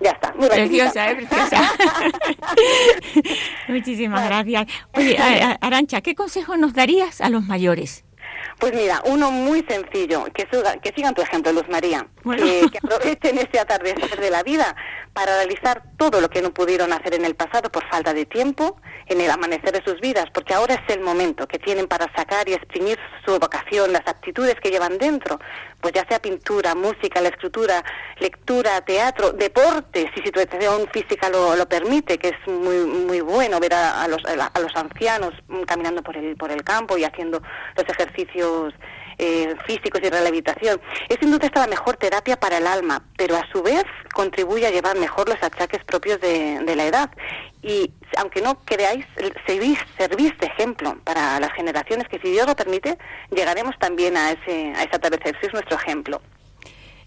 Ya 0.00 0.10
está, 0.10 0.34
muy 0.34 0.48
Preciosa, 0.48 1.10
¿eh? 1.10 1.16
Preciosa. 1.16 1.72
Muchísimas 3.68 4.24
gracias. 4.26 4.66
Oye, 4.92 5.16
Arancha, 5.60 6.00
¿qué 6.00 6.14
consejo 6.14 6.56
nos 6.56 6.74
darías 6.74 7.20
a 7.20 7.30
los 7.30 7.44
mayores? 7.44 8.04
Pues 8.58 8.72
mira, 8.72 9.02
uno 9.06 9.30
muy 9.30 9.64
sencillo, 9.68 10.24
que, 10.32 10.46
suga- 10.50 10.80
que 10.80 10.92
sigan 10.94 11.14
tu 11.14 11.22
ejemplo, 11.22 11.52
Luz 11.52 11.68
María, 11.68 12.06
Bueno. 12.22 12.42
que, 12.42 12.66
que 12.70 12.78
aprovechen 12.78 13.38
ese 13.38 13.58
atardecer 13.58 14.18
de 14.18 14.30
la 14.30 14.42
vida 14.42 14.74
para 15.12 15.36
realizar 15.36 15.82
todo 15.96 16.20
lo 16.20 16.28
que 16.30 16.40
no 16.42 16.52
pudieron 16.52 16.92
hacer 16.92 17.14
en 17.14 17.24
el 17.24 17.34
pasado 17.34 17.70
por 17.70 17.84
falta 17.88 18.12
de 18.14 18.26
tiempo, 18.26 18.76
en 19.06 19.20
el 19.20 19.30
amanecer 19.30 19.72
de 19.72 19.82
sus 19.84 20.00
vidas, 20.00 20.26
porque 20.32 20.54
ahora 20.54 20.74
es 20.74 20.94
el 20.94 21.02
momento 21.02 21.46
que 21.46 21.58
tienen 21.58 21.86
para 21.86 22.10
sacar 22.16 22.48
y 22.48 22.54
exprimir 22.54 22.98
su 23.24 23.38
vocación, 23.38 23.92
las 23.92 24.06
aptitudes 24.06 24.56
que 24.62 24.70
llevan 24.70 24.98
dentro, 24.98 25.38
pues 25.80 25.92
ya 25.92 26.06
sea 26.08 26.20
pintura, 26.20 26.74
música, 26.74 27.20
la 27.20 27.28
escritura, 27.28 27.84
lectura, 28.18 28.80
teatro, 28.80 29.32
deporte, 29.32 30.10
si 30.14 30.22
situación 30.22 30.88
física 30.92 31.28
lo, 31.28 31.54
lo 31.54 31.68
permite, 31.68 32.18
que 32.18 32.28
es 32.28 32.48
muy 32.48 32.78
muy 32.78 33.20
bueno 33.20 33.60
ver 33.60 33.74
a, 33.74 34.02
a 34.02 34.08
los, 34.08 34.22
a 34.24 34.60
los 34.60 34.74
ancianos 34.74 35.32
caminando 35.66 36.02
por 36.02 36.16
el, 36.16 36.36
por 36.36 36.50
el 36.50 36.64
campo 36.64 36.96
y 36.96 37.04
haciendo 37.04 37.42
los 37.76 37.86
ejercicios 37.88 38.44
eh, 39.18 39.54
físicos 39.66 40.00
y 40.02 40.10
rehabilitación. 40.10 40.80
Es 41.08 41.18
sin 41.20 41.30
duda 41.30 41.46
esta 41.46 41.60
la 41.60 41.66
mejor 41.68 41.96
terapia 41.96 42.36
para 42.36 42.58
el 42.58 42.66
alma, 42.66 43.04
pero 43.16 43.36
a 43.36 43.46
su 43.52 43.62
vez 43.62 43.84
contribuye 44.12 44.66
a 44.66 44.70
llevar 44.70 44.98
mejor 44.98 45.28
los 45.28 45.40
achaques 45.42 45.84
propios 45.84 46.20
de, 46.20 46.74
la 46.74 46.84
edad. 46.84 47.10
Y 47.62 47.92
aunque 48.16 48.42
no 48.42 48.58
creáis, 48.64 49.06
servís, 49.46 49.78
de 50.40 50.46
ejemplo 50.46 50.96
para 51.04 51.38
las 51.38 51.52
generaciones 51.52 52.08
que, 52.08 52.18
si 52.18 52.30
Dios 52.30 52.46
lo 52.46 52.56
permite, 52.56 52.98
llegaremos 53.30 53.74
también 53.78 54.16
a 54.16 54.32
ese, 54.32 54.72
a 54.76 54.82
atardecer. 54.82 55.36
Sois 55.40 55.52
nuestro 55.52 55.76
ejemplo. 55.76 56.20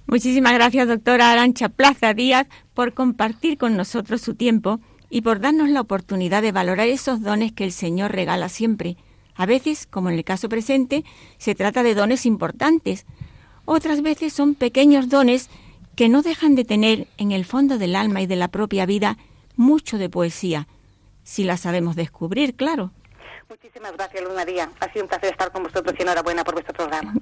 Muchísimas 0.06 0.54
gracias, 0.54 0.88
doctora 0.88 1.32
Arancha 1.32 1.68
Plaza 1.68 2.14
Díaz, 2.14 2.48
por 2.74 2.94
compartir 2.94 3.58
con 3.58 3.76
nosotros 3.76 4.22
su 4.22 4.36
tiempo 4.36 4.80
y 5.10 5.22
por 5.22 5.42
darnos 5.42 5.70
la 5.70 5.82
oportunidad 5.82 6.42
de 6.42 6.54
valorar 6.54 6.88
esos 6.88 7.22
dones 7.22 7.52
que 7.52 7.66
el 7.66 7.74
Señor 7.74 8.14
regala 8.14 8.48
siempre. 8.48 8.96
A 9.38 9.46
veces, 9.46 9.88
como 9.88 10.10
en 10.10 10.16
el 10.16 10.24
caso 10.24 10.50
presente, 10.50 11.06
se 11.38 11.56
trata 11.56 11.84
de 11.84 11.96
dones 11.96 12.26
importantes. 12.26 13.06
Otras 13.66 14.02
veces 14.02 14.34
son 14.34 14.56
pequeños 14.56 15.10
dones 15.10 15.50
que 15.96 16.10
no 16.10 16.22
dejan 16.22 16.56
de 16.56 16.66
tener 16.66 17.08
en 17.18 17.32
el 17.32 17.46
fondo 17.46 17.78
del 17.78 17.96
alma 17.96 18.22
y 18.22 18.28
de 18.28 18.36
la 18.36 18.48
propia 18.50 18.86
vida 18.86 19.18
mucho 19.56 19.98
de 19.98 20.10
poesía, 20.10 20.68
si 21.24 21.44
la 21.44 21.58
sabemos 21.58 21.96
descubrir, 21.96 22.56
claro. 22.56 22.92
Muchísimas 23.50 23.94
gracias, 23.94 24.24
Luz 24.24 24.34
María. 24.34 24.70
Ha 24.80 24.92
sido 24.92 25.06
un 25.06 25.10
placer 25.10 25.32
estar 25.32 25.52
con 25.52 25.64
vosotros 25.64 25.96
y 25.98 26.02
enhorabuena 26.02 26.44
por 26.44 26.54
vuestro 26.54 26.74
programa. 26.74 27.14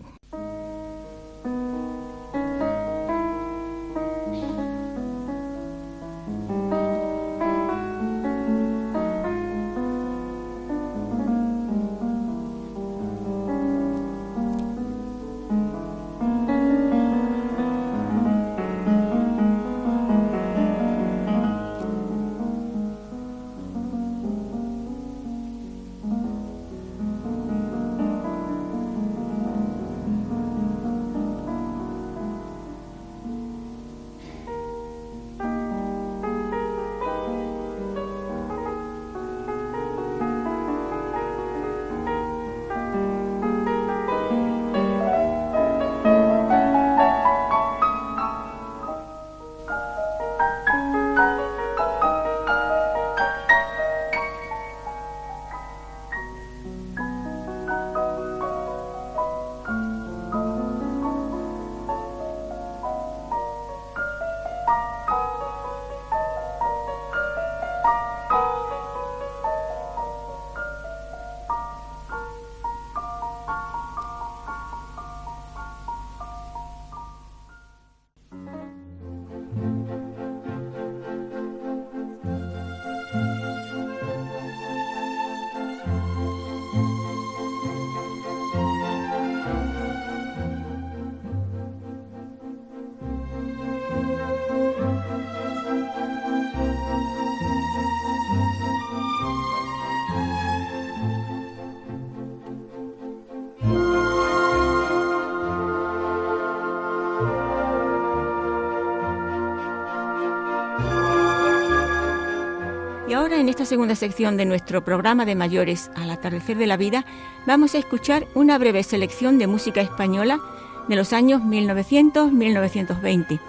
Esta 113.55 113.63
segunda 113.63 113.95
sección 113.95 114.35
de 114.35 114.43
nuestro 114.43 114.83
programa 114.83 115.23
de 115.23 115.33
mayores 115.33 115.89
al 115.95 116.09
atardecer 116.09 116.57
de 116.57 116.67
la 116.67 116.75
vida 116.75 117.05
vamos 117.47 117.73
a 117.73 117.77
escuchar 117.77 118.27
una 118.33 118.57
breve 118.57 118.83
selección 118.83 119.37
de 119.37 119.47
música 119.47 119.79
española 119.79 120.41
de 120.89 120.97
los 120.97 121.13
años 121.13 121.41
1900-1920 121.41 123.39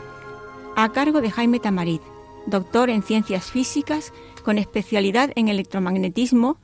a 0.77 0.93
cargo 0.93 1.21
de 1.21 1.33
Jaime 1.33 1.59
Tamarit, 1.59 2.03
doctor 2.47 2.89
en 2.89 3.03
ciencias 3.03 3.51
físicas 3.51 4.13
con 4.45 4.59
especialidad 4.59 5.33
en 5.35 5.49
electromagnetismo. 5.49 6.59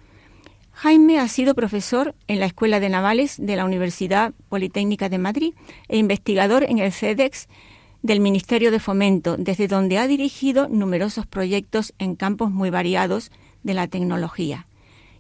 Jaime 0.71 1.19
ha 1.19 1.27
sido 1.27 1.57
profesor 1.57 2.15
en 2.29 2.39
la 2.39 2.47
Escuela 2.47 2.79
de 2.79 2.91
Navales 2.91 3.39
de 3.45 3.57
la 3.57 3.65
Universidad 3.65 4.35
Politécnica 4.51 5.09
de 5.09 5.19
Madrid 5.19 5.55
e 5.89 5.97
investigador 5.97 6.63
en 6.63 6.79
el 6.79 6.93
CEDEX 6.93 7.49
del 8.03 8.21
Ministerio 8.21 8.71
de 8.71 8.81
Fomento, 8.81 9.37
desde 9.37 9.69
donde 9.69 9.99
ha 9.99 10.09
dirigido 10.09 10.69
numerosos 10.69 11.27
proyectos 11.27 11.95
en 11.99 12.17
campos 12.17 12.51
muy 12.51 12.71
variados 12.71 13.31
de 13.63 13.75
la 13.75 13.87
tecnología, 13.87 14.67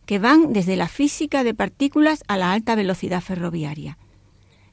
que 0.05 0.19
van 0.19 0.53
desde 0.53 0.77
la 0.77 0.89
física 0.89 1.45
de 1.45 1.55
partículas 1.55 2.25
a 2.27 2.37
la 2.37 2.53
alta 2.53 2.75
velocidad 2.75 3.21
ferroviaria. 3.21 3.99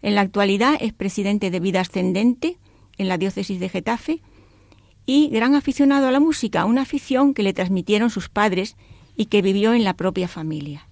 En 0.02 0.16
la 0.16 0.22
actualidad 0.22 0.76
es 0.80 0.94
presidente 0.94 1.52
de 1.52 1.60
Vida 1.60 1.82
Ascendente 1.82 2.58
en 2.98 3.08
la 3.08 3.18
diócesis 3.18 3.60
de 3.60 3.70
Getafe 3.70 4.22
y 5.06 5.30
gran 5.30 5.56
aficionado 5.56 6.08
a 6.08 6.12
la 6.12 6.20
música, 6.20 6.66
una 6.66 6.82
afición 6.82 7.34
que 7.34 7.44
le 7.44 7.54
transmitieron 7.54 8.10
sus 8.10 8.30
padres 8.30 8.76
y 9.16 9.26
que 9.26 9.42
vivió 9.42 9.74
en 9.74 9.84
la 9.84 9.94
propia 9.94 10.28
familia. 10.28 10.88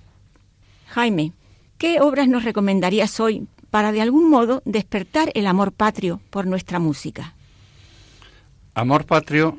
Jaime, 0.88 1.34
¿qué 1.78 2.00
obras 2.00 2.28
nos 2.28 2.44
recomendarías 2.44 3.20
hoy 3.20 3.48
para 3.70 3.92
de 3.92 4.02
algún 4.02 4.30
modo 4.30 4.62
despertar 4.66 5.32
el 5.34 5.48
amor 5.48 5.72
patrio 5.72 6.22
por 6.30 6.48
nuestra 6.48 6.80
música? 6.80 7.34
Amor 8.74 9.06
patrio 9.06 9.58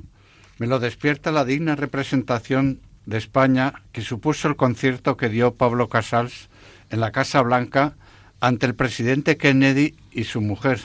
me 0.58 0.66
lo 0.66 0.78
despierta 0.78 1.30
la 1.32 1.44
digna 1.44 1.76
representación 1.76 2.80
de 3.06 3.18
España 3.18 3.82
que 3.92 4.02
supuso 4.02 4.48
el 4.48 4.56
concierto 4.56 5.16
que 5.16 5.28
dio 5.28 5.54
Pablo 5.54 5.88
Casals 5.88 6.48
en 6.90 7.00
la 7.00 7.12
Casa 7.12 7.40
Blanca 7.42 7.94
ante 8.40 8.66
el 8.66 8.74
presidente 8.74 9.36
Kennedy 9.36 9.96
y 10.12 10.24
su 10.24 10.40
mujer. 10.40 10.80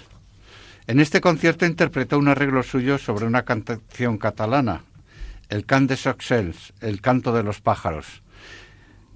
En 0.87 0.99
este 0.99 1.21
concierto 1.21 1.65
interpretó 1.65 2.17
un 2.17 2.27
arreglo 2.27 2.63
suyo 2.63 2.97
sobre 2.97 3.25
una 3.25 3.43
canción 3.43 4.17
catalana, 4.17 4.83
el 5.49 5.65
cant 5.65 5.89
des 5.89 6.07
ocells, 6.07 6.73
el 6.81 6.99
canto 6.99 7.31
de 7.33 7.43
los 7.43 7.61
pájaros. 7.61 8.23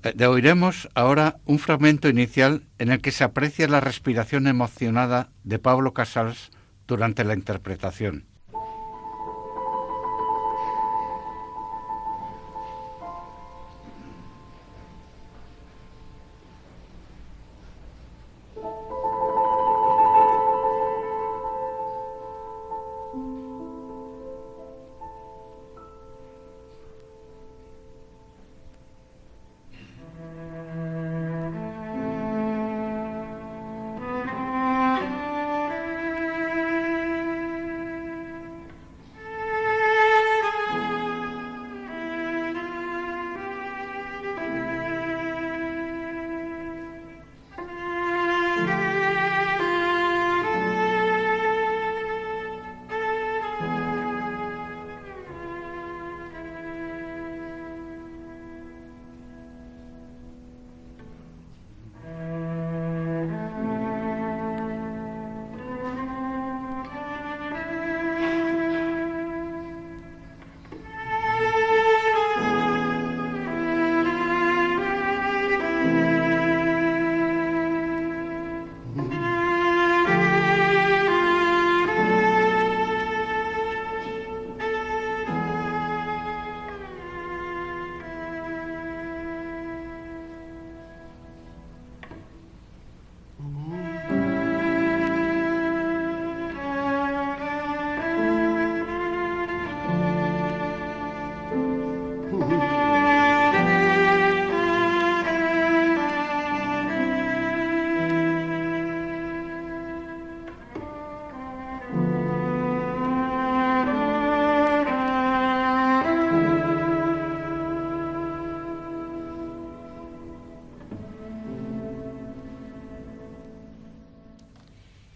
Eh, 0.08 0.13
De 0.15 0.28
oiremos 0.28 0.88
ahora 0.96 1.38
un 1.46 1.60
fragmento 1.60 2.08
inicial 2.08 2.63
en 2.80 2.91
el 2.91 3.02
que 3.02 3.12
se 3.12 3.24
aprecia 3.26 3.67
la 3.67 3.82
respiración 3.82 4.48
emocionada 4.48 5.30
de 5.43 5.60
Pablo 5.60 5.93
Casals 5.93 6.52
durante 6.88 7.26
la 7.26 7.34
interpretación. 7.34 8.26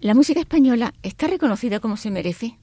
¿La 0.01 0.15
música 0.15 0.39
española 0.39 0.95
está 1.03 1.27
reconocida 1.27 1.79
como 1.79 1.95
se 1.95 2.09
merece? 2.09 2.57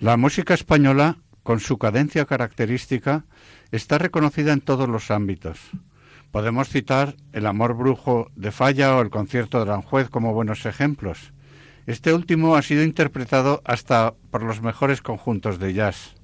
La 0.00 0.16
música 0.16 0.54
española, 0.54 1.18
con 1.44 1.60
su 1.60 1.78
cadencia 1.78 2.24
característica, 2.24 3.24
está 3.70 3.98
reconocida 3.98 4.52
en 4.52 4.60
todos 4.60 4.88
los 4.88 5.12
ámbitos. 5.12 5.60
Podemos 6.32 6.68
citar 6.68 7.14
El 7.32 7.46
amor 7.46 7.74
brujo 7.74 8.32
de 8.34 8.50
Falla 8.50 8.96
o 8.96 9.02
el 9.02 9.10
concierto 9.10 9.58
de 9.58 9.70
Aranjuez 9.70 10.08
como 10.08 10.34
buenos 10.34 10.66
ejemplos. 10.66 11.32
Este 11.86 12.12
último 12.12 12.56
ha 12.56 12.62
sido 12.62 12.82
interpretado 12.82 13.62
hasta 13.64 14.14
por 14.32 14.42
los 14.42 14.62
mejores 14.62 15.00
conjuntos 15.00 15.60
de 15.60 15.74
jazz. 15.74 16.16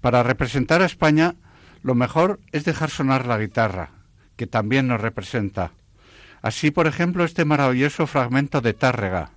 Para 0.00 0.22
representar 0.22 0.80
a 0.80 0.86
España, 0.86 1.34
lo 1.82 1.96
mejor 1.96 2.38
es 2.52 2.64
dejar 2.64 2.88
sonar 2.88 3.26
la 3.26 3.38
guitarra, 3.38 3.90
que 4.36 4.46
también 4.46 4.86
nos 4.86 5.00
representa. 5.00 5.72
Así, 6.42 6.70
por 6.70 6.86
ejemplo, 6.86 7.24
este 7.24 7.44
maravilloso 7.44 8.06
fragmento 8.06 8.60
de 8.60 8.74
Tárrega, 8.74 9.30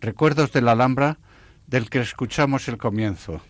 Recuerdos 0.00 0.52
de 0.52 0.60
la 0.60 0.72
Alhambra, 0.72 1.18
del 1.66 1.90
que 1.90 2.00
escuchamos 2.00 2.68
el 2.68 2.78
comienzo. 2.78 3.40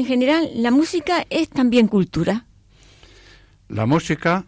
En 0.00 0.06
general, 0.06 0.48
la 0.54 0.70
música 0.70 1.26
es 1.28 1.50
también 1.50 1.86
cultura. 1.86 2.46
La 3.68 3.84
música, 3.84 4.46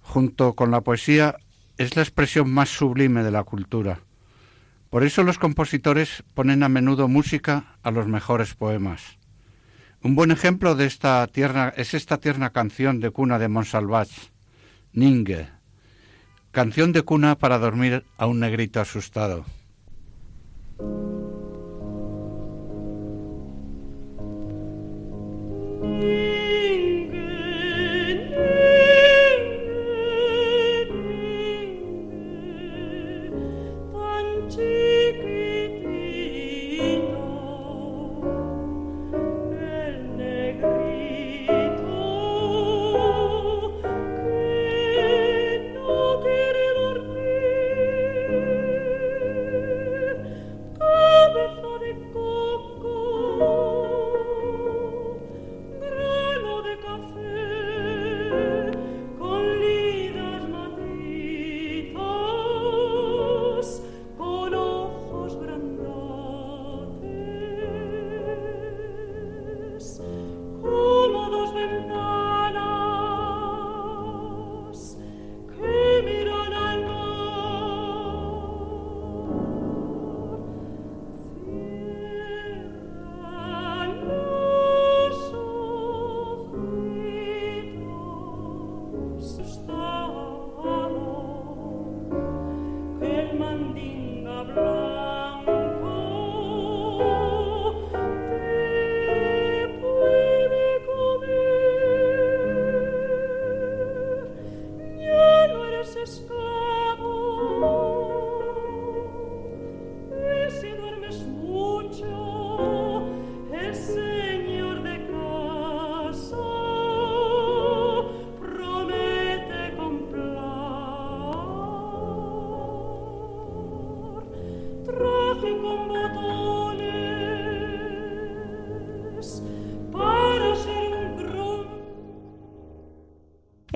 junto 0.00 0.54
con 0.54 0.70
la 0.70 0.80
poesía, 0.80 1.36
es 1.76 1.96
la 1.96 2.02
expresión 2.02 2.50
más 2.50 2.70
sublime 2.70 3.22
de 3.22 3.30
la 3.30 3.44
cultura. 3.44 4.00
Por 4.88 5.04
eso 5.04 5.22
los 5.22 5.38
compositores 5.38 6.24
ponen 6.32 6.62
a 6.62 6.70
menudo 6.70 7.08
música 7.08 7.76
a 7.82 7.90
los 7.90 8.06
mejores 8.06 8.54
poemas. 8.54 9.18
Un 10.02 10.14
buen 10.14 10.30
ejemplo 10.30 10.74
de 10.74 10.86
esta 10.86 11.26
tierna 11.26 11.74
es 11.76 11.92
esta 11.92 12.16
tierna 12.16 12.48
canción 12.48 12.98
de 12.98 13.10
cuna 13.10 13.38
de 13.38 13.48
Monsalvat, 13.48 14.08
Ningue, 14.94 15.50
canción 16.52 16.92
de 16.92 17.02
cuna 17.02 17.36
para 17.36 17.58
dormir 17.58 18.06
a 18.16 18.24
un 18.24 18.40
negrito 18.40 18.80
asustado. 18.80 19.44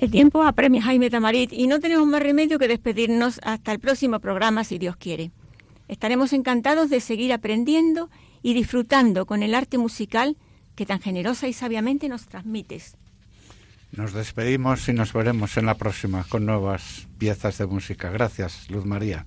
El 0.00 0.10
tiempo 0.10 0.42
apremia 0.44 0.80
Jaime 0.80 1.10
Tamarit 1.10 1.52
y 1.52 1.66
no 1.66 1.78
tenemos 1.78 2.06
más 2.06 2.22
remedio 2.22 2.58
que 2.58 2.68
despedirnos 2.68 3.38
hasta 3.42 3.70
el 3.70 3.80
próximo 3.80 4.18
programa, 4.18 4.64
si 4.64 4.78
Dios 4.78 4.96
quiere. 4.96 5.30
Estaremos 5.88 6.32
encantados 6.32 6.88
de 6.88 7.00
seguir 7.00 7.34
aprendiendo 7.34 8.08
y 8.42 8.54
disfrutando 8.54 9.26
con 9.26 9.42
el 9.42 9.54
arte 9.54 9.76
musical 9.76 10.38
que 10.74 10.86
tan 10.86 11.00
generosa 11.00 11.48
y 11.48 11.52
sabiamente 11.52 12.08
nos 12.08 12.24
transmites. 12.26 12.96
Nos 13.92 14.14
despedimos 14.14 14.88
y 14.88 14.94
nos 14.94 15.12
veremos 15.12 15.58
en 15.58 15.66
la 15.66 15.74
próxima 15.74 16.24
con 16.24 16.46
nuevas 16.46 17.06
piezas 17.18 17.58
de 17.58 17.66
música. 17.66 18.08
Gracias, 18.08 18.70
Luz 18.70 18.86
María. 18.86 19.26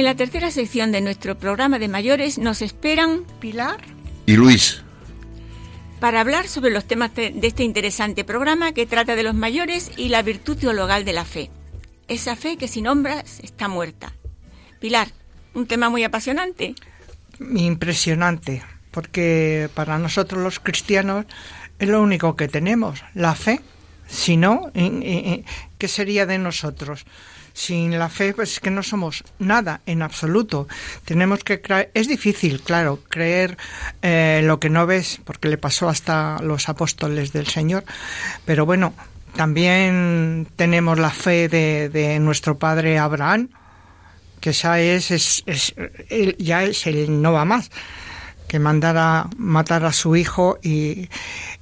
En 0.00 0.04
la 0.06 0.14
tercera 0.14 0.50
sección 0.50 0.92
de 0.92 1.02
nuestro 1.02 1.36
programa 1.36 1.78
de 1.78 1.86
mayores 1.86 2.38
nos 2.38 2.62
esperan 2.62 3.24
Pilar 3.38 3.76
y 4.24 4.32
Luis. 4.32 4.80
para 6.00 6.22
hablar 6.22 6.48
sobre 6.48 6.70
los 6.70 6.86
temas 6.86 7.14
de 7.14 7.38
este 7.42 7.64
interesante 7.64 8.24
programa 8.24 8.72
que 8.72 8.86
trata 8.86 9.14
de 9.14 9.24
los 9.24 9.34
mayores 9.34 9.90
y 9.98 10.08
la 10.08 10.22
virtud 10.22 10.56
teologal 10.56 11.04
de 11.04 11.12
la 11.12 11.26
fe. 11.26 11.50
Esa 12.08 12.34
fe 12.34 12.56
que 12.56 12.66
sin 12.66 12.86
obras 12.86 13.40
está 13.40 13.68
muerta. 13.68 14.14
Pilar, 14.80 15.08
un 15.52 15.66
tema 15.66 15.90
muy 15.90 16.02
apasionante. 16.02 16.74
impresionante, 17.54 18.62
porque 18.92 19.68
para 19.74 19.98
nosotros 19.98 20.42
los 20.42 20.60
cristianos 20.60 21.26
es 21.78 21.90
lo 21.90 22.00
único 22.00 22.36
que 22.36 22.48
tenemos, 22.48 23.04
la 23.12 23.34
fe. 23.34 23.60
Si 24.08 24.38
no, 24.38 24.70
¿en- 24.72 25.02
en- 25.02 25.26
en- 25.26 25.44
¿qué 25.76 25.88
sería 25.88 26.24
de 26.24 26.38
nosotros? 26.38 27.04
Sin 27.52 27.98
la 27.98 28.08
fe, 28.08 28.32
pues 28.34 28.52
es 28.54 28.60
que 28.60 28.70
no 28.70 28.82
somos 28.82 29.24
nada 29.38 29.80
en 29.86 30.02
absoluto. 30.02 30.68
Tenemos 31.04 31.42
que 31.44 31.60
creer. 31.60 31.90
Es 31.94 32.08
difícil, 32.08 32.60
claro, 32.62 33.00
creer 33.08 33.56
eh, 34.02 34.40
lo 34.44 34.58
que 34.60 34.70
no 34.70 34.86
ves, 34.86 35.20
porque 35.24 35.48
le 35.48 35.58
pasó 35.58 35.88
hasta 35.88 36.40
los 36.42 36.68
apóstoles 36.68 37.32
del 37.32 37.46
Señor. 37.46 37.84
Pero 38.44 38.66
bueno, 38.66 38.94
también 39.36 40.46
tenemos 40.56 40.98
la 40.98 41.10
fe 41.10 41.48
de, 41.48 41.88
de 41.88 42.18
nuestro 42.20 42.58
padre 42.58 42.98
Abraham, 42.98 43.48
que 44.40 44.50
esa 44.50 44.80
es, 44.80 45.10
es, 45.10 45.42
es- 45.46 45.74
ya 46.38 46.62
es 46.64 46.86
el 46.86 47.20
no 47.20 47.32
va 47.32 47.44
más 47.44 47.70
que 48.50 48.58
mandara 48.58 49.28
matar 49.36 49.84
a 49.84 49.92
su 49.92 50.16
hijo 50.16 50.58
y, 50.60 51.08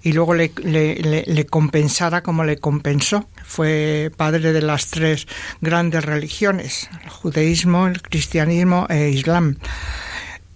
y 0.02 0.12
luego 0.14 0.32
le, 0.32 0.52
le- 0.56 1.44
compensara 1.46 2.22
como 2.22 2.44
le 2.44 2.56
compensó. 2.56 3.28
Fue 3.44 4.10
padre 4.16 4.54
de 4.54 4.62
las 4.62 4.86
tres 4.86 5.26
grandes 5.60 6.02
religiones, 6.06 6.88
el 7.04 7.10
judaísmo, 7.10 7.88
el 7.88 8.00
cristianismo 8.00 8.86
e 8.88 9.10
islam. 9.10 9.56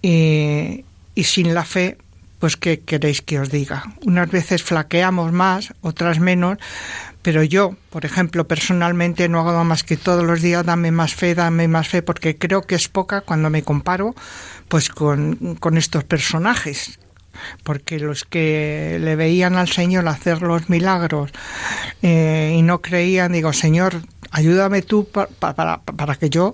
Y, 0.01 0.83
y 1.13 1.23
sin 1.23 1.53
la 1.53 1.65
fe, 1.65 1.97
pues 2.39 2.57
qué 2.57 2.79
queréis 2.79 3.21
que 3.21 3.39
os 3.39 3.51
diga. 3.51 3.83
Unas 4.03 4.31
veces 4.31 4.63
flaqueamos 4.63 5.31
más, 5.31 5.71
otras 5.81 6.17
menos, 6.19 6.57
Pero 7.23 7.41
yo, 7.41 7.75
por 7.89 8.05
ejemplo, 8.05 8.47
personalmente 8.47 9.27
no 9.29 9.39
hago 9.39 9.63
más 9.63 9.83
que 9.83 9.97
todos 9.97 10.23
los 10.25 10.41
días 10.41 10.65
dame 10.65 10.91
más 10.91 11.15
fe, 11.15 11.33
dame 11.33 11.67
más 11.67 11.87
fe, 11.87 12.01
porque 12.03 12.37
creo 12.37 12.61
que 12.63 12.75
es 12.75 12.89
poca 12.89 13.21
cuando 13.21 13.49
me 13.49 13.63
comparo 13.63 14.13
pues 14.67 14.89
con, 14.89 15.55
con 15.59 15.77
estos 15.77 16.03
personajes. 16.03 16.99
Porque 17.63 17.97
los 17.99 18.25
que 18.25 18.99
le 19.01 19.15
veían 19.15 19.55
al 19.55 19.67
Señor 19.67 20.07
hacer 20.07 20.41
los 20.43 20.69
milagros 20.69 21.31
eh, 22.01 22.53
y 22.57 22.61
no 22.61 22.81
creían, 22.81 23.31
digo, 23.31 23.53
Señor, 23.53 24.01
ayúdame 24.31 24.81
tú 24.83 25.05
pa- 25.09 25.27
pa- 25.27 25.55
para, 25.55 25.81
para 25.81 26.15
que 26.15 26.29
yo 26.29 26.53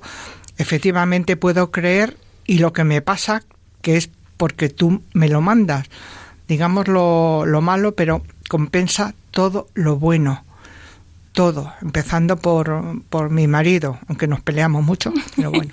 efectivamente 0.58 1.36
puedo 1.36 1.71
creer 1.71 2.15
y 2.45 2.60
lo 2.60 2.73
que 2.73 2.84
me 2.84 3.01
pasa, 3.01 3.43
que 3.82 3.97
es 3.97 4.10
porque 4.38 4.69
tú 4.69 5.01
me 5.13 5.29
lo 5.29 5.41
mandas. 5.41 5.88
Digamos 6.47 6.88
lo, 6.88 7.45
lo 7.45 7.62
malo, 7.62 7.95
pero 7.95 8.23
compensa 8.47 9.13
todo 9.32 9.67
lo 9.73 9.97
bueno 9.97 10.45
todo, 11.32 11.74
empezando 11.82 12.38
por, 12.38 13.02
por 13.10 13.30
mi 13.30 13.48
marido, 13.48 14.00
aunque 14.08 14.28
nos 14.28 14.42
peleamos 14.42 14.84
mucho, 14.84 15.13
pero 15.36 15.52
bueno. 15.52 15.72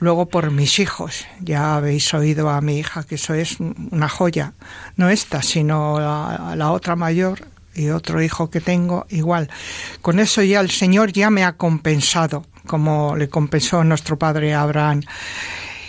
Luego 0.00 0.26
por 0.26 0.50
mis 0.50 0.78
hijos, 0.80 1.26
ya 1.40 1.76
habéis 1.76 2.12
oído 2.14 2.50
a 2.50 2.60
mi 2.60 2.78
hija 2.78 3.04
que 3.04 3.14
eso 3.14 3.34
es 3.34 3.58
una 3.60 4.08
joya, 4.08 4.52
no 4.96 5.08
esta, 5.08 5.42
sino 5.42 6.00
la, 6.00 6.54
la 6.56 6.72
otra 6.72 6.96
mayor 6.96 7.46
y 7.74 7.88
otro 7.90 8.20
hijo 8.20 8.50
que 8.50 8.60
tengo 8.60 9.06
igual. 9.08 9.48
Con 10.02 10.18
eso 10.20 10.42
ya 10.42 10.60
el 10.60 10.70
Señor 10.70 11.12
ya 11.12 11.30
me 11.30 11.44
ha 11.44 11.56
compensado, 11.56 12.44
como 12.66 13.16
le 13.16 13.28
compensó 13.28 13.80
a 13.80 13.84
nuestro 13.84 14.18
padre 14.18 14.54
Abraham. 14.54 15.02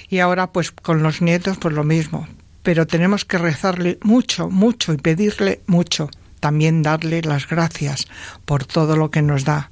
Y 0.09 0.19
ahora 0.19 0.51
pues 0.51 0.71
con 0.71 1.03
los 1.03 1.21
nietos 1.21 1.57
pues 1.57 1.73
lo 1.73 1.83
mismo, 1.83 2.27
pero 2.63 2.87
tenemos 2.87 3.25
que 3.25 3.37
rezarle 3.37 3.97
mucho, 4.03 4.49
mucho 4.49 4.93
y 4.93 4.97
pedirle 4.97 5.61
mucho 5.67 6.09
también 6.45 6.83
darle 6.83 7.23
las 7.23 7.47
gracias 7.47 8.05
por 8.45 8.65
todo 8.65 8.95
lo 8.95 9.09
que 9.09 9.23
nos 9.23 9.45
da. 9.45 9.71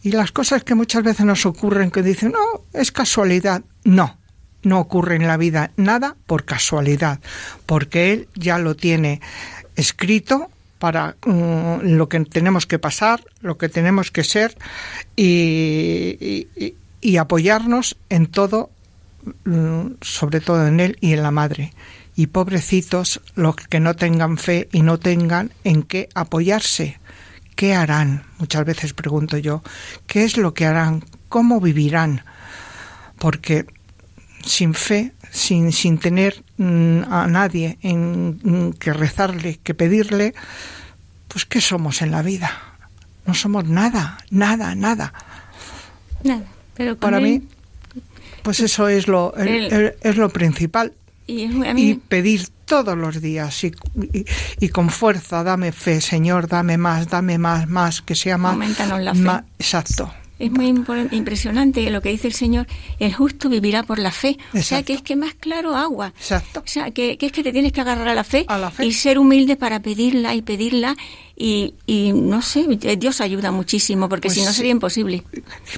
Y 0.00 0.12
las 0.12 0.32
cosas 0.32 0.64
que 0.64 0.74
muchas 0.74 1.02
veces 1.02 1.26
nos 1.26 1.44
ocurren 1.44 1.90
que 1.90 2.02
dicen, 2.02 2.32
no, 2.32 2.62
es 2.72 2.90
casualidad. 2.90 3.64
No, 3.84 4.16
no 4.62 4.80
ocurre 4.80 5.16
en 5.16 5.26
la 5.26 5.36
vida 5.36 5.72
nada 5.76 6.16
por 6.24 6.46
casualidad, 6.46 7.20
porque 7.66 8.14
Él 8.14 8.28
ya 8.34 8.58
lo 8.58 8.76
tiene 8.76 9.20
escrito 9.76 10.48
para 10.78 11.16
mm, 11.26 11.80
lo 11.82 12.08
que 12.08 12.20
tenemos 12.20 12.64
que 12.64 12.78
pasar, 12.78 13.22
lo 13.42 13.58
que 13.58 13.68
tenemos 13.68 14.10
que 14.10 14.24
ser 14.24 14.56
y, 15.16 16.46
apoyarnos 17.18 17.98
en 18.08 18.26
todo, 18.26 18.70
mm, 19.44 19.96
sobre 20.00 20.40
todo 20.40 20.66
en 20.66 20.80
Él 20.80 20.96
y 21.02 21.12
en 21.12 21.22
la 21.22 21.30
Madre 21.30 21.74
y 22.16 22.26
pobrecitos 22.28 23.20
los 23.34 23.56
que 23.56 23.80
no 23.80 23.94
tengan 23.96 24.36
fe 24.38 24.68
y 24.72 24.82
no 24.82 24.98
tengan 24.98 25.50
en 25.64 25.82
qué 25.82 26.08
apoyarse. 26.14 26.98
¿Qué 27.56 27.74
harán? 27.74 28.24
Muchas 28.38 28.64
veces 28.64 28.92
pregunto 28.94 29.36
yo, 29.38 29.62
¿qué 30.06 30.24
es 30.24 30.36
lo 30.36 30.54
que 30.54 30.66
harán? 30.66 31.04
¿Cómo 31.28 31.60
vivirán? 31.60 32.22
Porque 33.18 33.66
sin 34.44 34.72
fe, 34.74 35.12
sin, 35.30 35.70
sin 35.72 35.98
tener 35.98 36.42
mm, 36.56 37.02
a 37.10 37.26
nadie 37.26 37.78
en 37.82 38.40
mm, 38.42 38.72
que 38.72 38.92
rezarle, 38.94 39.60
que 39.62 39.74
pedirle, 39.74 40.34
pues 41.28 41.44
¿qué 41.44 41.60
somos 41.60 42.00
en 42.02 42.10
la 42.10 42.22
vida? 42.22 42.50
No 43.26 43.34
somos 43.34 43.66
nada, 43.66 44.18
nada, 44.30 44.74
nada. 44.74 45.12
Nada, 46.24 46.44
pero 46.74 46.96
Para 46.96 47.18
él- 47.18 47.22
mí, 47.24 47.48
pues 48.42 48.60
eso 48.60 48.88
es 48.88 49.06
lo, 49.06 49.34
el- 49.36 49.94
es 50.00 50.16
lo 50.16 50.30
principal 50.30 50.94
y 51.80 51.94
pedir 51.94 52.48
todos 52.64 52.96
los 52.96 53.20
días 53.20 53.64
y, 53.64 53.72
y- 54.12 54.24
y 54.60 54.68
con 54.68 54.90
fuerza, 54.90 55.42
dame 55.42 55.72
fe, 55.72 56.00
Señor, 56.00 56.46
dame 56.48 56.76
más, 56.78 57.08
dame 57.08 57.38
más, 57.38 57.68
más, 57.68 58.02
que 58.02 58.14
sea 58.14 58.38
más. 58.38 58.52
Aumentanos 58.52 59.00
la 59.00 59.14
fe. 59.14 59.20
ma- 59.20 59.44
exacto. 59.58 60.12
Es 60.40 60.50
muy 60.50 60.66
impresionante 61.12 61.88
lo 61.90 62.00
que 62.00 62.08
dice 62.08 62.26
el 62.26 62.34
Señor, 62.34 62.66
el 62.98 63.12
justo 63.14 63.48
vivirá 63.48 63.82
por 63.82 63.98
la 63.98 64.10
fe. 64.10 64.38
O 64.54 64.62
sea, 64.62 64.82
que 64.82 64.94
es 64.94 65.02
que 65.02 65.14
más 65.14 65.34
claro 65.34 65.76
agua. 65.76 66.12
Exacto. 66.16 66.60
O 66.60 66.66
sea, 66.66 66.90
que, 66.90 67.18
que 67.18 67.26
es 67.26 67.32
que 67.32 67.42
te 67.42 67.52
tienes 67.52 67.72
que 67.72 67.80
agarrar 67.80 68.08
a 68.08 68.14
la 68.14 68.24
fe, 68.24 68.44
A 68.48 68.58
la 68.58 68.70
fe. 68.70 68.86
y 68.86 68.92
ser 68.92 69.18
humilde 69.18 69.56
para 69.56 69.80
pedirla 69.80 70.34
y 70.34 70.42
pedirla 70.42 70.96
y, 71.36 71.74
y 71.86 72.12
no 72.12 72.42
sé, 72.42 72.66
Dios 72.98 73.20
ayuda 73.20 73.50
muchísimo 73.50 74.08
porque 74.08 74.28
Pues 74.28 74.34
si 74.38 74.44
no 74.44 74.52
sería 74.52 74.72
imposible. 74.72 75.22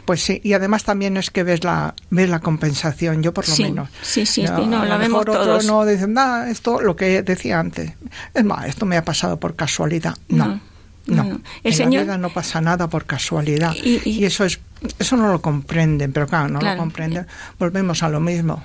Pues 0.05 0.23
sí, 0.23 0.41
y 0.43 0.55
además 0.55 0.85
también 0.85 1.17
es 1.17 1.31
que 1.31 1.43
ves 1.45 1.63
la 1.65 1.95
ves 2.11 2.29
la 2.31 2.41
compensación, 2.41 3.23
yo 3.23 3.33
por 3.35 3.49
lo 3.49 3.55
Sí, 3.55 3.65
menos. 3.65 3.89
sí, 4.03 4.27
sí, 4.27 4.45
sí, 4.47 4.67
no, 4.67 4.85
la 4.85 4.97
vemos 4.97 5.21
otros 5.23 5.37
todos. 5.37 5.65
no 5.67 5.85
dicen, 5.87 6.15
nada, 6.15 6.51
esto 6.51 6.81
lo 6.81 6.97
que 6.97 7.23
decía 7.23 7.59
antes. 7.61 7.93
Es 8.35 8.45
más, 8.45 8.67
esto 8.67 8.87
me 8.87 8.97
ha 8.97 9.05
pasado 9.05 9.39
por 9.39 9.55
casualidad. 9.57 10.17
No. 10.29 10.47
No, 10.47 10.61
No. 11.07 11.23
El 11.25 11.73
en 11.73 11.73
Señor- 11.75 12.01
la 12.07 12.15
vida 12.15 12.19
no 12.19 12.31
pasa 12.31 12.61
nada 12.61 12.89
por 12.89 13.05
casualidad 13.07 13.75
Y- 13.75 14.01
y, 14.05 14.11
y- 14.21 14.25
eso 14.25 14.45
es 14.45 14.61
eso 14.99 15.17
no 15.17 15.29
lo 15.31 15.41
comprenden, 15.43 16.13
pero 16.13 16.27
claro, 16.27 16.49
no 16.49 16.59
Claro. 16.61 16.77
lo 16.77 16.83
comprenden. 16.83 17.27
Volvemos 17.59 18.03
a 18.03 18.09
lo 18.09 18.21
mismo, 18.21 18.63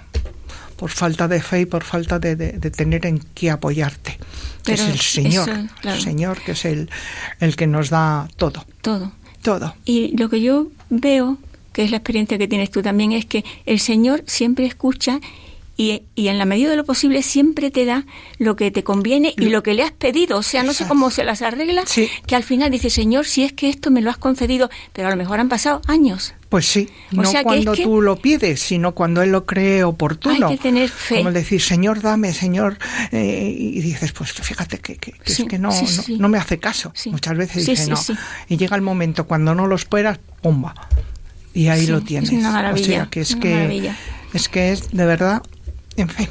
por 0.76 0.90
falta 0.92 1.28
de 1.28 1.42
fe 1.42 1.62
y 1.62 1.66
por 1.66 1.84
falta 1.84 2.20
de, 2.20 2.36
de- 2.36 2.54
de 2.54 2.72
tener 2.72 3.06
en 3.06 3.20
qué 3.34 3.50
apoyarte, 3.52 4.12
que 4.64 4.74
Pero 4.74 4.84
es 4.84 4.90
el 4.90 5.00
Señor, 5.00 5.50
eso, 5.50 5.68
claro. 5.82 5.98
el 5.98 6.04
Señor 6.04 6.42
que 6.42 6.52
es 6.54 6.66
el 6.66 6.90
el 7.40 7.56
que 7.56 7.66
nos 7.68 7.90
da 7.90 8.28
todo, 8.36 8.66
Todo. 8.82 9.12
todo. 9.42 9.76
Y 9.86 10.16
lo 10.18 10.30
que 10.30 10.42
yo 10.42 10.68
veo, 10.90 11.38
que 11.74 11.84
es 11.84 11.92
la 11.92 11.98
experiencia 11.98 12.38
que 12.38 12.48
tienes 12.48 12.70
tú 12.72 12.82
también, 12.82 13.12
es 13.12 13.26
que 13.26 13.44
el 13.66 13.80
Señor 13.80 14.24
siempre 14.28 14.66
escucha 14.66 15.20
y, 15.78 16.02
y 16.16 16.28
en 16.30 16.38
la 16.40 16.46
medida 16.46 16.70
de 16.72 16.76
lo 16.76 16.84
posible 16.86 17.22
siempre 17.22 17.70
te 17.72 17.86
da 17.86 18.06
lo 18.40 18.56
que 18.56 18.72
te 18.72 18.84
conviene 18.84 19.34
y 19.38 19.50
lo 19.50 19.62
que 19.64 19.74
le 19.76 19.84
has 19.84 19.92
pedido. 19.92 20.38
O 20.40 20.44
sea, 20.44 20.64
no 20.64 20.74
sé 20.74 20.88
cómo 20.88 21.12
se 21.12 21.24
las 21.24 21.42
arregla, 21.44 21.84
Sí. 21.86 22.10
que 22.26 22.36
al 22.36 22.44
final 22.44 22.72
dice, 22.72 22.90
Señor, 22.90 23.26
si 23.28 23.44
es 23.44 23.54
que 23.54 23.70
esto 23.70 23.92
me 23.92 24.02
lo 24.02 24.10
has 24.10 24.18
concedido, 24.18 24.70
pero 24.94 25.08
a 25.08 25.12
lo 25.12 25.18
mejor 25.18 25.40
han 25.40 25.50
pasado 25.50 25.82
años. 25.88 26.34
Pues 26.50 26.66
sí, 26.66 26.90
O 27.12 27.18
no 27.22 27.30
sea 27.30 27.42
que 27.42 27.44
cuando 27.44 27.74
es 27.74 27.78
que- 27.80 27.84
tú 27.84 28.02
lo 28.02 28.16
pides, 28.16 28.60
sino 28.62 28.94
cuando 28.94 29.22
Él 29.22 29.32
lo 29.32 29.46
cree 29.46 29.84
oportuno. 29.84 30.48
Hay 30.48 30.56
que 30.58 30.62
tener 30.64 30.90
fe. 30.90 31.18
Como 31.18 31.32
decir, 31.32 31.62
Señor, 31.62 32.02
dame, 32.02 32.34
Señor. 32.34 32.78
eh, 33.12 33.54
y 33.56 33.80
dices, 33.82 34.14
pues 34.14 34.32
fíjate 34.32 34.80
que, 34.80 34.96
que- 34.96 35.12
que 35.12 35.32
Sí, 35.34 35.44
es 35.44 35.48
que 35.48 35.60
no, 35.60 35.72
sí, 35.72 36.14
no, 36.14 36.20
no 36.24 36.30
me 36.30 36.38
hace 36.38 36.58
caso. 36.58 36.92
Muchas 37.08 37.38
veces 37.38 37.66
dice 37.66 37.88
no. 37.90 37.98
Y 38.48 38.58
llega 38.58 38.76
el 38.76 38.82
momento 38.82 39.28
cuando 39.28 39.54
no 39.54 39.68
lo 39.68 39.76
esperas, 39.76 40.20
¡pumba! 40.42 40.74
Y 41.54 41.68
ahí 41.68 41.86
lo 41.88 41.98
es 42.00 42.06
tienes. 42.06 42.32
una 42.32 42.52
maravilla, 42.52 42.86
O 42.86 42.86
sea, 42.86 43.06
que 43.10 43.22
es 43.22 43.36
que, 43.36 43.54
maravilla. 43.54 43.96
es 44.34 44.48
que 44.50 44.72
es 44.72 44.92
de 44.92 45.06
verdad, 45.06 45.42
en 45.98 46.10
fin. 46.10 46.30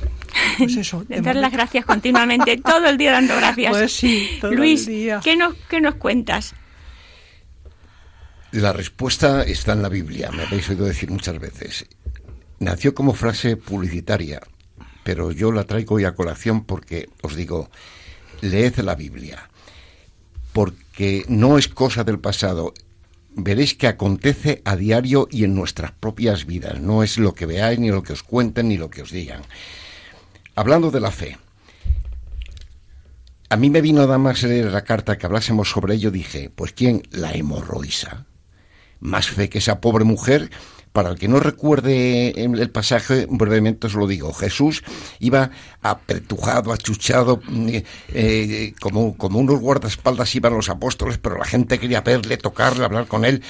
Pues 0.58 0.76
eso. 0.76 1.04
de 1.04 1.20
Dar 1.20 1.36
las 1.36 1.52
gracias 1.52 1.84
continuamente, 1.84 2.56
todo 2.56 2.86
el 2.88 2.96
día 2.96 3.12
dando 3.12 3.36
gracias. 3.42 3.70
Pues 3.70 3.92
sí, 3.92 4.38
todo 4.40 4.52
el 4.52 4.56
Luis, 4.56 4.86
día. 4.86 5.20
¿qué 5.22 5.36
nos, 5.36 5.54
¿qué 5.68 5.80
nos 5.80 5.96
cuentas? 5.96 6.54
La 8.52 8.72
respuesta 8.72 9.42
está 9.42 9.72
en 9.72 9.82
la 9.82 9.88
Biblia, 9.88 10.30
me 10.30 10.44
habéis 10.44 10.68
oído 10.70 10.86
decir 10.86 11.10
muchas 11.10 11.38
veces. 11.38 11.84
Nació 12.58 12.94
como 12.94 13.12
frase 13.12 13.56
publicitaria, 13.56 14.40
pero 15.02 15.30
yo 15.30 15.52
la 15.52 15.64
traigo 15.64 15.96
hoy 15.96 16.04
a 16.04 16.14
colación 16.14 16.64
porque 16.64 17.10
os 17.22 17.36
digo, 17.36 17.68
leed 18.40 18.78
la 18.78 18.94
Biblia, 18.94 19.50
porque 20.52 21.24
no 21.28 21.58
es 21.58 21.68
cosa 21.68 22.02
del 22.02 22.18
pasado. 22.18 22.72
Veréis 23.38 23.74
que 23.74 23.86
acontece 23.86 24.62
a 24.64 24.76
diario 24.76 25.28
y 25.30 25.44
en 25.44 25.54
nuestras 25.54 25.92
propias 25.92 26.46
vidas, 26.46 26.80
no 26.80 27.02
es 27.02 27.18
lo 27.18 27.34
que 27.34 27.44
veáis, 27.44 27.78
ni 27.78 27.90
lo 27.90 28.02
que 28.02 28.14
os 28.14 28.22
cuenten, 28.22 28.68
ni 28.68 28.78
lo 28.78 28.88
que 28.88 29.02
os 29.02 29.10
digan. 29.10 29.42
Hablando 30.54 30.90
de 30.90 31.00
la 31.00 31.10
fe, 31.10 31.36
a 33.50 33.56
mí 33.56 33.68
me 33.68 33.82
vino 33.82 34.00
nada 34.00 34.16
más 34.16 34.42
leer 34.42 34.72
la 34.72 34.84
carta 34.84 35.18
que 35.18 35.26
hablásemos 35.26 35.68
sobre 35.68 35.94
ello, 35.94 36.10
dije, 36.10 36.48
pues 36.48 36.72
¿quién? 36.72 37.02
La 37.10 37.32
hemorroísa. 37.34 38.24
Más 39.00 39.28
fe 39.28 39.50
que 39.50 39.58
esa 39.58 39.82
pobre 39.82 40.04
mujer. 40.04 40.50
Para 40.96 41.10
el 41.10 41.18
que 41.18 41.28
no 41.28 41.40
recuerde 41.40 42.30
el 42.42 42.70
pasaje, 42.70 43.26
brevemente 43.28 43.86
os 43.86 43.92
lo 43.92 44.06
digo. 44.06 44.32
Jesús 44.32 44.82
iba 45.20 45.50
apretujado, 45.82 46.72
achuchado, 46.72 47.42
eh, 47.68 47.84
eh, 48.14 48.72
como, 48.80 49.14
como 49.18 49.38
unos 49.38 49.60
guardaespaldas 49.60 50.34
iban 50.34 50.54
los 50.54 50.70
apóstoles, 50.70 51.18
pero 51.18 51.36
la 51.36 51.44
gente 51.44 51.78
quería 51.78 52.00
verle, 52.00 52.38
tocarle, 52.38 52.86
hablar 52.86 53.08
con 53.08 53.26
él. 53.26 53.42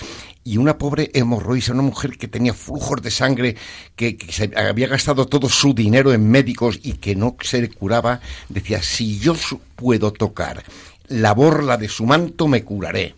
Y 0.43 0.57
una 0.57 0.77
pobre 0.77 1.13
hemorroísa, 1.15 1.73
una 1.73 1.83
mujer 1.83 2.19
que 2.19 2.27
tenía 2.27 2.53
flujos 2.53 3.01
de 3.01 3.13
sangre, 3.13 3.57
que, 3.95 4.19
había 4.57 4.89
gastado 4.89 5.29
todo 5.29 5.49
su 5.49 5.73
dinero 5.73 6.13
en 6.13 6.29
médicos 6.29 6.81
y 6.83 6.95
que 6.95 7.15
no 7.15 7.37
se 7.43 7.69
curaba, 7.69 8.19
decía, 8.49 8.83
si 8.83 9.21
yo 9.21 9.37
puedo 9.77 10.13
tocar 10.13 10.65
la 11.07 11.33
borla 11.33 11.77
de 11.77 11.87
su 11.89 12.07
manto, 12.07 12.49
me 12.49 12.65
curaré. 12.65 13.15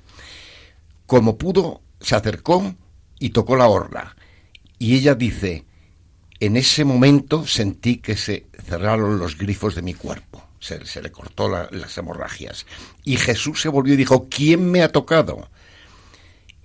Como 1.07 1.39
pudo, 1.39 1.81
se 1.99 2.15
acercó 2.15 2.75
y 3.19 3.31
tocó 3.31 3.57
la 3.57 3.69
orla. 3.69 4.18
Y 4.79 4.95
ella 4.97 5.15
dice, 5.15 5.65
en 6.41 6.57
ese 6.57 6.85
momento 6.85 7.47
sentí 7.47 7.97
que 7.97 8.17
se 8.17 8.47
cerraron 8.67 9.19
los 9.19 9.37
grifos 9.37 9.75
de 9.75 9.83
mi 9.83 9.95
cuerpo. 9.95 10.45
Se, 10.61 10.81
le 11.03 11.13
cortó 11.13 11.49
la- 11.49 11.69
las 11.71 11.97
hemorragias. 11.99 12.67
Y 13.05 13.17
Jesús 13.17 13.61
se 13.61 13.69
volvió 13.69 13.95
y 13.95 13.97
dijo, 13.97 14.29
¿quién 14.29 14.71
me 14.71 14.83
ha 14.83 14.91
tocado? 14.91 15.49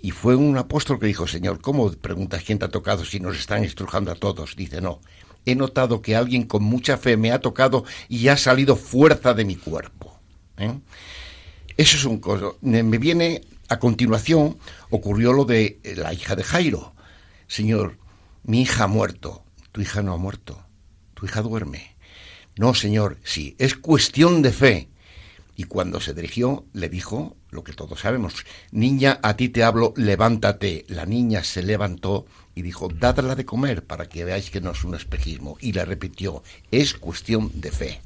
Y 0.01 0.11
fue 0.11 0.35
un 0.35 0.57
apóstol 0.57 0.99
que 0.99 1.05
dijo, 1.07 1.27
Señor, 1.27 1.61
¿cómo 1.61 1.91
preguntas 1.91 2.43
quién 2.43 2.59
te 2.59 2.65
ha 2.65 2.71
tocado 2.71 3.05
si 3.05 3.19
nos 3.19 3.37
están 3.37 3.63
estrujando 3.63 4.11
a 4.11 4.15
todos? 4.15 4.55
Dice, 4.55 4.81
no, 4.81 4.99
he 5.45 5.55
notado 5.55 6.01
que 6.01 6.15
alguien 6.15 6.43
con 6.43 6.63
mucha 6.63 6.97
fe 6.97 7.17
me 7.17 7.31
ha 7.31 7.39
tocado 7.39 7.85
y 8.09 8.27
ha 8.27 8.37
salido 8.37 8.75
fuerza 8.75 9.33
de 9.33 9.45
mi 9.45 9.55
cuerpo. 9.55 10.19
¿eh? 10.57 10.73
Eso 11.77 11.97
es 11.97 12.05
un 12.05 12.17
coso. 12.19 12.57
Me 12.61 12.83
me 12.83 12.97
viene 12.97 13.41
a 13.69 13.79
continuación 13.79 14.57
ocurrió 14.89 15.33
lo 15.33 15.45
de 15.45 15.79
eh, 15.83 15.95
la 15.95 16.13
hija 16.13 16.35
de 16.35 16.43
Jairo. 16.43 16.93
Señor, 17.47 17.97
mi 18.43 18.61
hija 18.61 18.85
ha 18.85 18.87
muerto. 18.87 19.43
Tu 19.71 19.81
hija 19.81 20.01
no 20.01 20.13
ha 20.13 20.17
muerto. 20.17 20.63
Tu 21.13 21.25
hija 21.25 21.41
duerme. 21.41 21.95
No, 22.55 22.73
señor, 22.75 23.17
sí, 23.23 23.55
es 23.57 23.75
cuestión 23.75 24.41
de 24.41 24.51
fe. 24.51 24.89
Y 25.55 25.65
cuando 25.65 25.99
se 25.99 26.13
dirigió, 26.13 26.65
le 26.73 26.89
dijo 26.89 27.37
lo 27.49 27.63
que 27.63 27.73
todos 27.73 27.99
sabemos. 27.99 28.45
Niña, 28.71 29.19
a 29.21 29.35
ti 29.35 29.49
te 29.49 29.63
hablo, 29.63 29.93
levántate. 29.95 30.85
La 30.87 31.05
niña 31.05 31.43
se 31.43 31.63
levantó 31.63 32.25
y 32.55 32.63
dijo, 32.63 32.89
dadla 32.89 33.35
de 33.35 33.45
comer 33.45 33.83
para 33.83 34.07
que 34.07 34.25
veáis 34.25 34.49
que 34.49 34.61
no 34.61 34.71
es 34.71 34.83
un 34.83 34.95
espejismo. 34.95 35.57
Y 35.59 35.71
le 35.71 35.85
repitió, 35.85 36.43
es 36.71 36.93
cuestión 36.95 37.51
de 37.53 37.71
fe. 37.71 38.01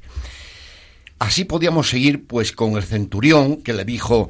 Así 1.20 1.46
podíamos 1.46 1.90
seguir 1.90 2.28
pues 2.28 2.52
con 2.52 2.78
el 2.78 2.84
centurión 2.84 3.64
que 3.64 3.74
le 3.74 3.86
dijo, 3.86 4.30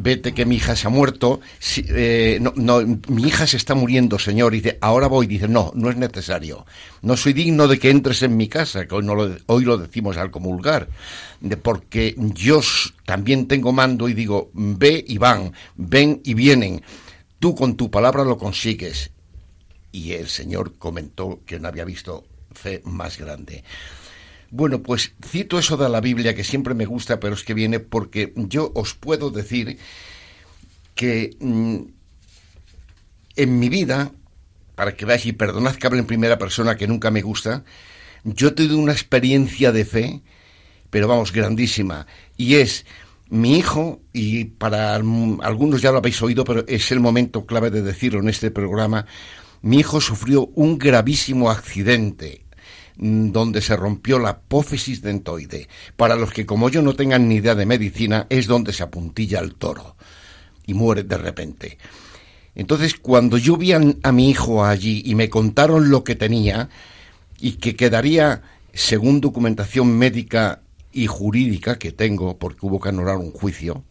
vete 0.00 0.32
que 0.32 0.46
mi 0.46 0.56
hija 0.56 0.76
se 0.76 0.86
ha 0.86 0.90
muerto, 0.90 1.40
si- 1.58 1.84
eh, 1.88 2.38
no, 2.40 2.80
mi 3.08 3.22
hija 3.24 3.46
se 3.48 3.56
está 3.56 3.74
muriendo, 3.74 4.18
señor, 4.18 4.54
y 4.54 4.60
dice, 4.60 4.78
ahora 4.80 5.08
voy, 5.08 5.26
dice, 5.26 5.48
no, 5.48 5.72
no 5.74 5.90
es 5.90 5.96
necesario, 5.96 6.64
no 7.02 7.16
soy 7.16 7.32
digno 7.32 7.66
de 7.66 7.78
que 7.80 7.90
entres 7.90 8.22
en 8.22 8.36
mi 8.36 8.48
casa, 8.48 8.86
que 8.86 8.94
hoy, 8.94 9.64
lo, 9.64 9.76
decimos 9.78 10.16
al 10.16 10.30
comulgar, 10.30 10.88
porque 11.62 12.14
yo 12.16 12.60
también 13.04 13.48
tengo 13.48 13.72
mando 13.72 14.08
y 14.08 14.14
digo, 14.14 14.50
ve 14.54 15.04
y 15.06 15.18
van, 15.18 15.52
ven 15.76 16.20
y 16.24 16.34
vienen, 16.34 16.82
tú 17.40 17.56
con 17.56 17.76
tu 17.76 17.90
palabra 17.90 18.24
lo 18.24 18.38
consigues. 18.38 19.10
Y 19.90 20.12
el 20.12 20.28
señor 20.28 20.74
comentó 20.78 21.40
que 21.46 21.58
no 21.58 21.66
había 21.66 21.84
visto 21.84 22.24
fe 22.52 22.82
más 22.84 23.18
grande. 23.18 23.64
Bueno, 24.50 24.82
pues 24.82 25.14
cito 25.24 25.58
eso 25.58 25.76
de 25.76 25.88
la 25.88 26.00
Biblia 26.00 26.34
que 26.34 26.44
siempre 26.44 26.74
me 26.74 26.86
gusta, 26.86 27.20
pero 27.20 27.34
es 27.34 27.44
que 27.44 27.52
viene 27.52 27.80
porque 27.80 28.32
yo 28.34 28.72
os 28.74 28.94
puedo 28.94 29.30
decir 29.30 29.78
que 30.94 31.36
mm, 31.38 31.76
en 33.36 33.58
mi 33.58 33.68
vida, 33.68 34.10
para 34.74 34.96
que 34.96 35.04
veáis 35.04 35.26
y 35.26 35.32
perdonad 35.32 35.76
que 35.76 35.86
hable 35.86 35.98
en 35.98 36.06
primera 36.06 36.38
persona 36.38 36.76
que 36.76 36.88
nunca 36.88 37.10
me 37.10 37.20
gusta, 37.20 37.64
yo 38.24 38.48
he 38.48 38.52
tenido 38.52 38.78
una 38.78 38.92
experiencia 38.92 39.70
de 39.70 39.84
fe, 39.84 40.22
pero 40.88 41.08
vamos, 41.08 41.30
grandísima, 41.30 42.06
y 42.38 42.54
es 42.54 42.86
mi 43.28 43.58
hijo, 43.58 44.00
y 44.14 44.46
para 44.46 44.94
algunos 44.94 45.82
ya 45.82 45.92
lo 45.92 45.98
habéis 45.98 46.22
oído, 46.22 46.44
pero 46.44 46.64
es 46.66 46.90
el 46.90 47.00
momento 47.00 47.44
clave 47.44 47.70
de 47.70 47.82
decirlo 47.82 48.20
en 48.20 48.30
este 48.30 48.50
programa, 48.50 49.04
mi 49.60 49.80
hijo 49.80 50.00
sufrió 50.00 50.46
un 50.54 50.78
gravísimo 50.78 51.50
accidente 51.50 52.47
donde 52.98 53.62
se 53.62 53.76
rompió 53.76 54.18
la 54.18 54.30
apófisis 54.30 55.00
dentoide. 55.02 55.68
Para 55.96 56.16
los 56.16 56.32
que 56.32 56.44
como 56.44 56.68
yo 56.68 56.82
no 56.82 56.94
tengan 56.94 57.28
ni 57.28 57.36
idea 57.36 57.54
de 57.54 57.66
medicina, 57.66 58.26
es 58.28 58.46
donde 58.46 58.72
se 58.72 58.82
apuntilla 58.82 59.38
el 59.40 59.54
toro 59.54 59.96
y 60.66 60.74
muere 60.74 61.04
de 61.04 61.16
repente. 61.16 61.78
Entonces, 62.54 62.94
cuando 62.94 63.38
yo 63.38 63.56
vi 63.56 63.72
a, 63.72 64.12
mi 64.12 64.30
hijo 64.30 64.64
allí 64.64 65.02
y 65.04 65.14
me 65.14 65.30
contaron 65.30 65.90
lo 65.90 66.02
que 66.02 66.16
tenía 66.16 66.68
y 67.40 67.52
que 67.52 67.76
quedaría, 67.76 68.42
según 68.72 69.20
documentación 69.20 69.96
médica 69.96 70.60
y 70.92 71.06
jurídica 71.06 71.78
que 71.78 71.92
tengo, 71.92 72.36
porque 72.36 72.66
hubo 72.66 72.80
que 72.80 72.88
anular 72.88 73.16
un 73.16 73.30
juicio. 73.30 73.84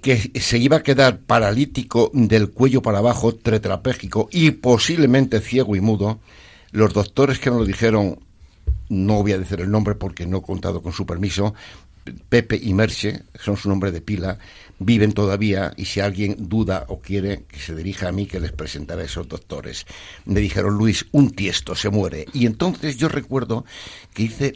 Que 0.00 0.32
se 0.40 0.58
iba 0.58 0.78
a 0.78 0.82
quedar 0.82 1.20
paralítico 1.20 2.10
del 2.14 2.50
cuello 2.50 2.82
para 2.82 2.98
abajo, 2.98 3.34
tetrapléjico 3.34 4.28
y 4.32 4.52
posiblemente 4.52 5.40
ciego 5.40 5.76
y 5.76 5.80
mudo, 5.80 6.20
los 6.72 6.92
doctores 6.92 7.38
que 7.38 7.50
me 7.50 7.58
lo 7.58 7.64
dijeron, 7.64 8.20
no 8.88 9.22
voy 9.22 9.32
a 9.32 9.38
decir 9.38 9.60
el 9.60 9.70
nombre 9.70 9.94
porque 9.94 10.26
no 10.26 10.38
he 10.38 10.42
contado 10.42 10.82
con 10.82 10.92
su 10.92 11.06
permiso, 11.06 11.54
Pepe 12.28 12.58
y 12.60 12.72
Merche, 12.72 13.24
son 13.38 13.56
su 13.56 13.68
nombre 13.68 13.92
de 13.92 14.00
pila, 14.00 14.38
viven 14.78 15.12
todavía 15.12 15.72
y 15.76 15.84
si 15.84 16.00
alguien 16.00 16.36
duda 16.48 16.86
o 16.88 17.00
quiere 17.00 17.44
que 17.44 17.60
se 17.60 17.74
dirija 17.74 18.08
a 18.08 18.12
mí 18.12 18.26
que 18.26 18.40
les 18.40 18.52
presentaré 18.52 19.02
a 19.02 19.06
esos 19.06 19.28
doctores. 19.28 19.86
Me 20.24 20.40
dijeron, 20.40 20.76
Luis, 20.76 21.06
un 21.12 21.30
tiesto 21.30 21.74
se 21.74 21.90
muere. 21.90 22.26
Y 22.32 22.46
entonces 22.46 22.96
yo 22.96 23.08
recuerdo 23.08 23.64
que 24.14 24.24
hice 24.24 24.54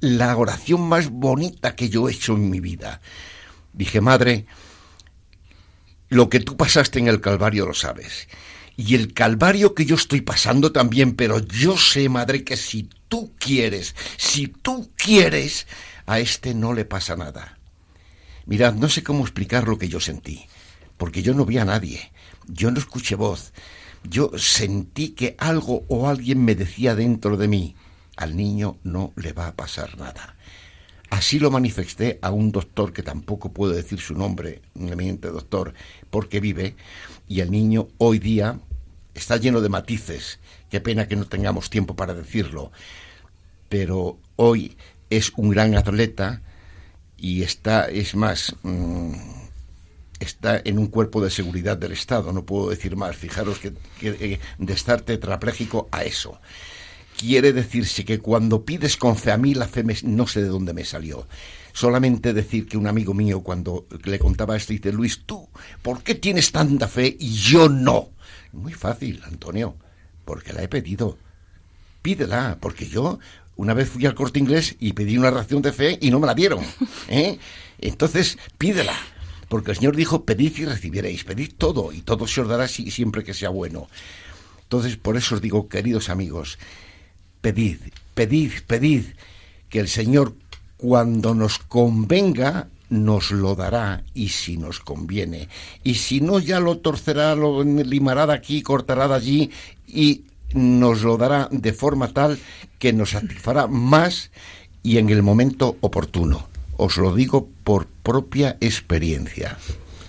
la 0.00 0.36
oración 0.36 0.82
más 0.82 1.10
bonita 1.10 1.76
que 1.76 1.88
yo 1.88 2.08
he 2.08 2.12
hecho 2.12 2.34
en 2.34 2.50
mi 2.50 2.60
vida. 2.60 3.00
Dije, 3.72 4.00
madre, 4.00 4.46
lo 6.08 6.28
que 6.28 6.40
tú 6.40 6.56
pasaste 6.56 6.98
en 6.98 7.08
el 7.08 7.20
Calvario 7.20 7.66
lo 7.66 7.74
sabes. 7.74 8.28
Y 8.76 8.94
el 8.94 9.12
Calvario 9.12 9.74
que 9.74 9.84
yo 9.84 9.94
estoy 9.94 10.22
pasando 10.22 10.72
también, 10.72 11.14
pero 11.14 11.38
yo 11.38 11.76
sé, 11.76 12.08
madre, 12.08 12.44
que 12.44 12.56
si 12.56 12.88
tú 13.08 13.34
quieres, 13.38 13.94
si 14.16 14.48
tú 14.48 14.90
quieres, 14.96 15.66
a 16.06 16.18
este 16.18 16.54
no 16.54 16.72
le 16.72 16.84
pasa 16.84 17.16
nada. 17.16 17.58
Mirad, 18.46 18.74
no 18.74 18.88
sé 18.88 19.02
cómo 19.02 19.22
explicar 19.22 19.68
lo 19.68 19.78
que 19.78 19.88
yo 19.88 20.00
sentí, 20.00 20.46
porque 20.96 21.22
yo 21.22 21.34
no 21.34 21.44
vi 21.44 21.58
a 21.58 21.64
nadie, 21.64 22.10
yo 22.48 22.70
no 22.70 22.78
escuché 22.78 23.14
voz, 23.14 23.52
yo 24.02 24.32
sentí 24.36 25.10
que 25.10 25.36
algo 25.38 25.84
o 25.88 26.08
alguien 26.08 26.44
me 26.44 26.54
decía 26.54 26.94
dentro 26.94 27.36
de 27.36 27.48
mí, 27.48 27.76
al 28.16 28.36
niño 28.36 28.78
no 28.82 29.12
le 29.16 29.32
va 29.32 29.48
a 29.48 29.54
pasar 29.54 29.98
nada. 29.98 30.36
Así 31.10 31.40
lo 31.40 31.50
manifesté 31.50 32.20
a 32.22 32.30
un 32.30 32.52
doctor 32.52 32.92
que 32.92 33.02
tampoco 33.02 33.52
puedo 33.52 33.72
decir 33.72 34.00
su 34.00 34.14
nombre, 34.14 34.62
un 34.74 34.92
eminente 34.92 35.28
doctor, 35.28 35.74
porque 36.08 36.38
vive, 36.38 36.76
y 37.28 37.40
el 37.40 37.50
niño 37.50 37.88
hoy 37.98 38.20
día 38.20 38.60
está 39.12 39.36
lleno 39.36 39.60
de 39.60 39.68
matices. 39.68 40.38
Qué 40.70 40.80
pena 40.80 41.08
que 41.08 41.16
no 41.16 41.26
tengamos 41.26 41.68
tiempo 41.68 41.96
para 41.96 42.14
decirlo. 42.14 42.70
Pero 43.68 44.18
hoy 44.36 44.76
es 45.10 45.32
un 45.36 45.50
gran 45.50 45.74
atleta 45.74 46.42
y 47.16 47.42
está, 47.42 47.86
es 47.86 48.14
más, 48.14 48.54
mm, 48.62 49.12
está 50.20 50.62
en 50.64 50.78
un 50.78 50.86
cuerpo 50.86 51.20
de 51.20 51.30
seguridad 51.30 51.76
del 51.76 51.90
Estado, 51.92 52.32
no 52.32 52.44
puedo 52.46 52.70
decir 52.70 52.94
más. 52.94 53.16
Fijaros 53.16 53.58
que, 53.58 53.72
que, 53.98 54.10
eh, 54.20 54.40
de 54.58 54.72
estar 54.72 55.00
tetrapléjico 55.00 55.88
a 55.90 56.04
eso 56.04 56.40
quiere 57.18 57.52
decirse 57.52 58.04
que 58.04 58.18
cuando 58.18 58.64
pides 58.64 58.96
con 58.96 59.16
fe 59.16 59.30
a 59.32 59.36
mí, 59.36 59.54
la 59.54 59.68
fe 59.68 59.82
me- 59.84 59.96
no 60.04 60.26
sé 60.26 60.42
de 60.42 60.48
dónde 60.48 60.72
me 60.72 60.84
salió. 60.84 61.26
Solamente 61.72 62.32
decir 62.32 62.66
que 62.66 62.76
un 62.76 62.86
amigo 62.86 63.14
mío 63.14 63.42
cuando 63.42 63.86
le 64.04 64.18
contaba 64.18 64.56
esto 64.56 64.72
dice, 64.72 64.92
Luis, 64.92 65.22
tú, 65.26 65.48
¿por 65.82 66.02
qué 66.02 66.14
tienes 66.14 66.50
tanta 66.50 66.88
fe 66.88 67.16
y 67.18 67.32
yo 67.34 67.68
no? 67.68 68.10
Muy 68.52 68.72
fácil, 68.72 69.20
Antonio, 69.24 69.76
porque 70.24 70.52
la 70.52 70.62
he 70.62 70.68
pedido. 70.68 71.16
Pídela, 72.02 72.56
porque 72.60 72.88
yo 72.88 73.18
una 73.56 73.74
vez 73.74 73.90
fui 73.90 74.06
al 74.06 74.14
corte 74.14 74.38
inglés 74.38 74.74
y 74.80 74.94
pedí 74.94 75.18
una 75.18 75.30
ración 75.30 75.60
de 75.62 75.72
fe 75.72 75.98
y 76.00 76.10
no 76.10 76.18
me 76.18 76.26
la 76.26 76.34
dieron. 76.34 76.64
¿eh? 77.08 77.38
Entonces, 77.78 78.38
pídela. 78.58 78.96
Porque 79.48 79.72
el 79.72 79.76
Señor 79.76 79.96
dijo, 79.96 80.24
pedid 80.24 80.56
y 80.58 80.64
recibiréis, 80.64 81.24
pedid 81.24 81.52
todo 81.58 81.92
y 81.92 82.02
todo 82.02 82.26
se 82.26 82.40
os 82.40 82.48
dará 82.48 82.68
si- 82.68 82.90
siempre 82.90 83.22
que 83.24 83.34
sea 83.34 83.48
bueno. 83.50 83.88
Entonces, 84.62 84.96
por 84.96 85.16
eso 85.16 85.34
os 85.34 85.40
digo, 85.42 85.68
queridos 85.68 86.08
amigos, 86.08 86.58
pedid, 87.40 87.78
pedid, 88.14 88.52
pedid, 88.66 89.04
que 89.68 89.80
el 89.80 89.88
Señor 89.88 90.34
cuando 90.76 91.34
nos 91.34 91.58
convenga 91.58 92.68
nos 92.88 93.30
lo 93.30 93.54
dará 93.54 94.02
y 94.14 94.28
si 94.30 94.56
nos 94.56 94.80
conviene. 94.80 95.48
Y 95.84 95.94
si 95.94 96.20
no, 96.20 96.40
ya 96.40 96.58
lo 96.58 96.78
torcerá, 96.78 97.34
lo 97.34 97.62
limará 97.62 98.26
de 98.26 98.34
aquí, 98.34 98.62
cortará 98.62 99.08
de 99.08 99.14
allí 99.14 99.50
y 99.86 100.24
nos 100.52 101.02
lo 101.02 101.16
dará 101.16 101.48
de 101.52 101.72
forma 101.72 102.08
tal 102.08 102.38
que 102.78 102.92
nos 102.92 103.10
satisfará 103.10 103.68
más 103.68 104.30
y 104.82 104.98
en 104.98 105.08
el 105.10 105.22
momento 105.22 105.76
oportuno. 105.80 106.48
Os 106.76 106.96
lo 106.96 107.14
digo 107.14 107.48
por 107.62 107.86
propia 107.86 108.56
experiencia. 108.60 109.56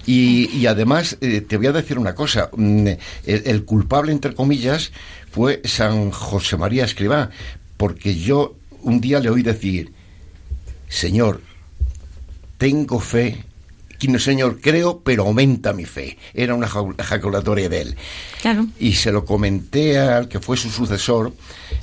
Y, 0.08 0.66
además, 0.66 1.18
eh, 1.22 1.42
te 1.42 1.58
voy 1.58 1.68
a 1.68 1.72
decir 1.72 2.00
una 2.00 2.16
cosa, 2.16 2.50
mm, 2.56 2.88
el, 2.88 2.98
el 3.46 3.66
culpable, 3.66 4.12
entre 4.12 4.34
comillas, 4.34 4.92
fue 5.32 5.62
San 5.66 6.12
José 6.12 6.58
María 6.58 6.86
Escribá, 6.86 7.30
porque 7.78 8.16
yo 8.16 8.56
un 8.82 9.00
día 9.02 9.20
le 9.20 9.30
oí 9.30 9.42
decir, 9.44 9.92
Señor, 10.90 11.42
tengo 12.58 13.00
fe, 13.00 13.44
no, 14.08 14.18
Señor, 14.18 14.60
creo, 14.60 15.02
pero 15.04 15.24
aumenta 15.28 15.74
mi 15.74 15.86
fe. 15.86 16.18
Era 16.34 16.56
una 16.56 16.68
ejaculatoria 16.98 17.70
de 17.70 17.82
él. 17.82 17.96
Claro. 18.42 18.66
Y 18.80 18.94
se 18.94 19.12
lo 19.12 19.26
comenté 19.26 20.00
al 20.00 20.28
que 20.28 20.40
fue 20.40 20.58
su 20.58 20.72
sucesor, 20.72 21.34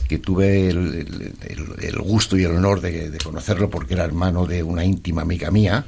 que 0.08 0.18
tuve 0.18 0.68
el, 0.68 0.76
el- 0.78 1.32
el- 1.48 1.84
el 1.84 1.98
gusto 2.00 2.36
y 2.36 2.42
el 2.42 2.50
honor 2.50 2.80
de, 2.80 3.10
de 3.10 3.18
conocerlo 3.18 3.70
porque 3.70 3.94
era 3.94 4.04
hermano 4.04 4.46
de 4.46 4.64
una 4.64 4.84
íntima 4.84 5.22
amiga 5.22 5.52
mía. 5.52 5.84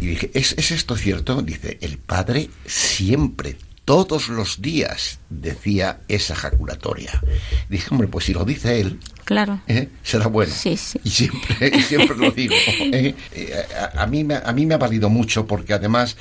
Y 0.00 0.06
dije, 0.06 0.30
¿es, 0.34 0.54
¿es 0.56 0.70
esto 0.70 0.96
cierto? 0.96 1.42
Dice, 1.42 1.78
el 1.80 1.98
padre 1.98 2.48
siempre, 2.64 3.56
todos 3.84 4.28
los 4.28 4.62
días, 4.62 5.18
decía 5.30 6.00
esa 6.08 6.34
ejaculatoria. 6.34 7.20
Dije, 7.68 7.88
hombre, 7.90 8.06
pues 8.08 8.26
si 8.26 8.32
lo 8.34 8.44
dice 8.44 8.80
él, 8.80 9.00
Claro. 9.24 9.60
¿eh? 9.68 9.88
será 10.02 10.26
bueno. 10.26 10.52
Sí, 10.54 10.76
sí. 10.76 11.00
Y 11.04 11.10
siempre, 11.10 11.72
y 11.76 11.80
siempre 11.82 12.16
lo 12.16 12.30
digo. 12.30 12.54
¿eh? 12.80 13.14
Eh, 13.32 13.64
A, 13.96 14.02
a 14.02 14.06
mí 14.06 14.22
me, 14.24 14.36
a 14.36 14.52
mí 14.52 14.66
me 14.66 14.74
ha 14.74 14.78
valido 14.78 15.08
mucho 15.08 15.46
porque 15.46 15.72
además 15.74 16.16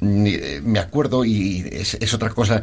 mm, 0.00 0.28
me 0.62 0.78
acuerdo 0.78 1.24
y 1.24 1.66
es, 1.72 1.94
es 1.94 2.14
otra 2.14 2.30
cosa. 2.30 2.62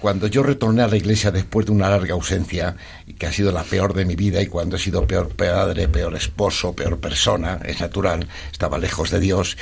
cuando 0.00 0.26
yo 0.26 0.42
retorné 0.42 0.82
a 0.82 0.88
la 0.88 0.96
iglesia 0.96 1.30
después 1.30 1.66
de 1.66 1.72
una 1.72 1.88
larga 1.90 2.14
ausencia, 2.14 2.76
que 3.18 3.26
ha 3.26 3.32
sido 3.32 3.50
la 3.52 3.64
peor 3.64 3.94
de 3.94 4.04
mi 4.04 4.14
vida, 4.16 4.40
y 4.40 4.46
cuando 4.46 4.76
he 4.76 4.78
sido 4.78 5.06
peor 5.06 5.28
padre, 5.30 5.88
peor 5.88 6.14
esposo, 6.16 6.72
peor 6.74 6.98
persona, 7.00 7.58
es 7.64 7.80
natural, 7.80 8.28
estaba 8.52 8.78
lejos 8.78 9.10
de 9.10 9.20
Dios, 9.20 9.56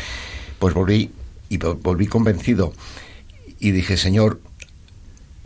pues 0.58 0.74
volví 0.74 1.10
y 1.48 1.58
vol- 1.58 1.78
volví 1.80 2.06
convencido 2.06 2.72
y 3.58 3.70
dije, 3.70 3.96
Señor, 3.96 4.40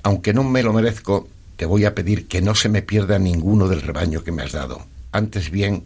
aunque 0.02 0.32
no 0.32 0.44
me 0.44 0.62
lo 0.62 0.72
merezco, 0.72 1.28
te 1.56 1.66
voy 1.66 1.84
a 1.84 1.94
pedir 1.94 2.26
que 2.26 2.40
no 2.40 2.54
se 2.54 2.68
me 2.68 2.82
pierda 2.82 3.18
ninguno 3.18 3.68
del 3.68 3.82
rebaño 3.82 4.24
que 4.24 4.32
me 4.32 4.42
has 4.42 4.52
dado. 4.52 4.86
Antes 5.12 5.50
bien, 5.50 5.84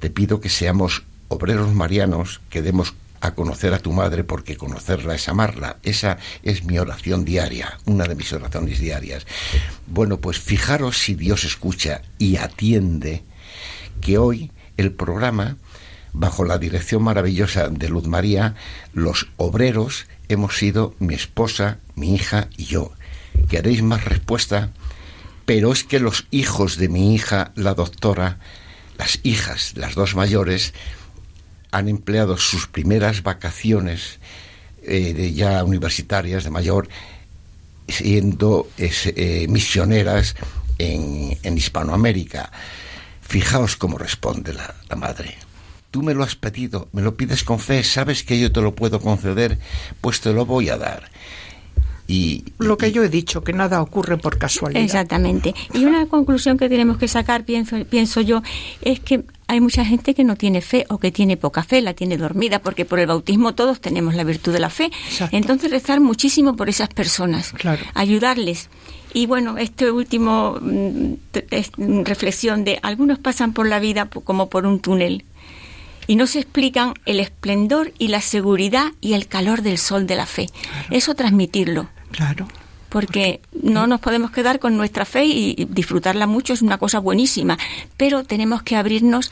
te 0.00 0.10
pido 0.10 0.40
que 0.40 0.48
seamos 0.48 1.04
obreros 1.28 1.72
marianos, 1.72 2.40
que 2.50 2.62
demos 2.62 2.94
a 3.20 3.36
conocer 3.36 3.72
a 3.72 3.78
tu 3.78 3.92
madre, 3.92 4.24
porque 4.24 4.56
conocerla 4.56 5.14
es 5.14 5.28
amarla. 5.28 5.76
Esa 5.84 6.18
es 6.42 6.64
mi 6.64 6.78
oración 6.78 7.24
diaria, 7.24 7.78
una 7.84 8.04
de 8.04 8.16
mis 8.16 8.32
oraciones 8.32 8.80
diarias. 8.80 9.26
Bueno, 9.86 10.18
pues 10.18 10.40
fijaros 10.40 10.98
si 10.98 11.14
Dios 11.14 11.44
escucha 11.44 12.02
y 12.18 12.36
atiende 12.36 13.22
que 14.00 14.18
hoy 14.18 14.50
el 14.76 14.90
programa, 14.90 15.56
bajo 16.12 16.44
la 16.44 16.58
dirección 16.58 17.04
maravillosa 17.04 17.68
de 17.68 17.88
Luz 17.88 18.08
María, 18.08 18.56
los 18.92 19.28
obreros 19.36 20.06
hemos 20.32 20.56
sido 20.56 20.94
mi 20.98 21.14
esposa, 21.14 21.78
mi 21.94 22.14
hija 22.14 22.48
y 22.56 22.64
yo. 22.64 22.92
¿Queréis 23.48 23.82
más 23.82 24.04
respuesta? 24.04 24.70
Pero 25.44 25.72
es 25.72 25.84
que 25.84 26.00
los 26.00 26.26
hijos 26.30 26.76
de 26.76 26.88
mi 26.88 27.14
hija, 27.14 27.52
la 27.54 27.74
doctora, 27.74 28.38
las 28.98 29.20
hijas, 29.22 29.72
las 29.76 29.94
dos 29.94 30.14
mayores, 30.14 30.74
han 31.70 31.88
empleado 31.88 32.36
sus 32.36 32.66
primeras 32.66 33.22
vacaciones 33.22 34.18
eh, 34.82 35.14
de 35.14 35.32
ya 35.32 35.64
universitarias 35.64 36.44
de 36.44 36.50
mayor 36.50 36.88
siendo 37.88 38.68
eh, 38.78 39.46
misioneras 39.48 40.36
en, 40.78 41.56
Hispanoamérica. 41.56 42.50
Fijaos 43.20 43.76
cómo 43.76 43.98
responde 43.98 44.54
la 44.54 44.96
madre. 44.96 45.36
Tú 45.92 46.02
me 46.02 46.14
lo 46.14 46.24
has 46.24 46.36
pedido, 46.36 46.88
me 46.92 47.02
lo 47.02 47.16
pides 47.16 47.44
con 47.44 47.58
fe, 47.58 47.84
sabes 47.84 48.24
que 48.24 48.40
yo 48.40 48.50
te 48.50 48.62
lo 48.62 48.74
puedo 48.74 48.98
conceder, 48.98 49.58
pues 50.00 50.22
te 50.22 50.32
lo 50.32 50.46
voy 50.46 50.70
a 50.70 50.78
dar. 50.78 51.10
Y, 52.08 52.44
Lo 52.58 52.76
que 52.78 52.92
yo 52.92 53.04
he 53.04 53.08
dicho, 53.08 53.44
que 53.44 53.52
nada 53.52 53.80
ocurre 53.80 54.16
por 54.16 54.38
casualidad. 54.38 54.82
Exactamente. 54.82 55.54
Y 55.74 55.84
una 55.84 56.06
conclusión 56.06 56.56
que 56.58 56.68
tenemos 56.70 56.96
que 56.96 57.08
sacar, 57.08 57.44
pienso, 57.44 57.76
pienso 57.84 58.22
yo, 58.22 58.42
es 58.80 59.00
que 59.00 59.24
hay 59.46 59.60
mucha 59.60 59.84
gente 59.84 60.14
que 60.14 60.24
no 60.24 60.36
tiene 60.36 60.62
fe 60.62 60.86
o 60.88 60.96
que 60.98 61.12
tiene 61.12 61.36
poca 61.36 61.62
fe, 61.62 61.82
la 61.82 61.92
tiene 61.92 62.16
dormida, 62.16 62.60
porque 62.60 62.86
por 62.86 62.98
el 62.98 63.06
bautismo 63.06 63.54
todos 63.54 63.80
tenemos 63.80 64.14
la 64.14 64.24
virtud 64.24 64.52
de 64.52 64.60
la 64.60 64.70
fe. 64.70 64.86
Exacto. 64.86 65.36
Entonces 65.36 65.70
rezar 65.70 66.00
muchísimo 66.00 66.56
por 66.56 66.70
esas 66.70 66.88
personas, 66.88 67.52
Claro. 67.52 67.84
ayudarles. 67.92 68.70
Y 69.14 69.26
bueno, 69.26 69.58
este 69.58 69.90
último 69.90 70.58
mm, 70.58 71.12
mm, 71.76 72.04
reflexión 72.04 72.64
de 72.64 72.78
algunos 72.82 73.18
pasan 73.18 73.52
por 73.52 73.68
la 73.68 73.78
vida 73.78 74.08
como 74.24 74.48
por 74.48 74.64
un 74.64 74.80
túnel 74.80 75.26
y 76.06 76.16
no 76.16 76.26
se 76.26 76.40
explican 76.40 76.94
el 77.06 77.20
esplendor 77.20 77.92
y 77.98 78.08
la 78.08 78.20
seguridad 78.20 78.86
y 79.00 79.12
el 79.14 79.26
calor 79.28 79.62
del 79.62 79.78
sol 79.78 80.06
de 80.06 80.16
la 80.16 80.26
fe. 80.26 80.46
Eso 80.90 81.14
transmitirlo 81.14 81.88
Claro. 82.10 82.48
porque 82.88 83.40
no 83.62 83.86
nos 83.86 84.00
podemos 84.00 84.30
quedar 84.30 84.58
con 84.58 84.76
nuestra 84.76 85.04
fe 85.04 85.24
y 85.24 85.66
disfrutarla 85.70 86.26
mucho 86.26 86.52
es 86.52 86.60
una 86.62 86.78
cosa 86.78 86.98
buenísima, 86.98 87.56
pero 87.96 88.24
tenemos 88.24 88.62
que 88.62 88.76
abrirnos 88.76 89.30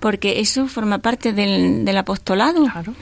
porque 0.00 0.40
eso 0.40 0.66
forma 0.68 0.98
parte 0.98 1.32
del, 1.32 1.84
del 1.84 1.96
apostolado. 1.96 2.64
Claro. 2.64 2.94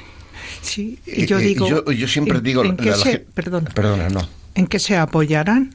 Sí, 0.62 0.98
Eh, 1.06 1.22
y 1.22 1.26
yo 1.26 1.38
eh, 1.38 1.42
digo. 1.42 1.68
yo- 1.68 1.92
yo 1.92 2.08
siempre 2.08 2.38
¿en- 2.38 2.44
digo, 2.44 2.64
¿En 2.64 2.76
qué 2.76 2.90
la- 2.90 2.96
la 2.96 3.02
se, 3.04 3.10
gen- 3.12 3.26
perdona, 3.34 3.70
Perdona, 3.70 4.08
no. 4.08 4.28
¿En 4.54 4.66
qué 4.66 4.78
se 4.78 4.96
apoyarán? 4.96 5.74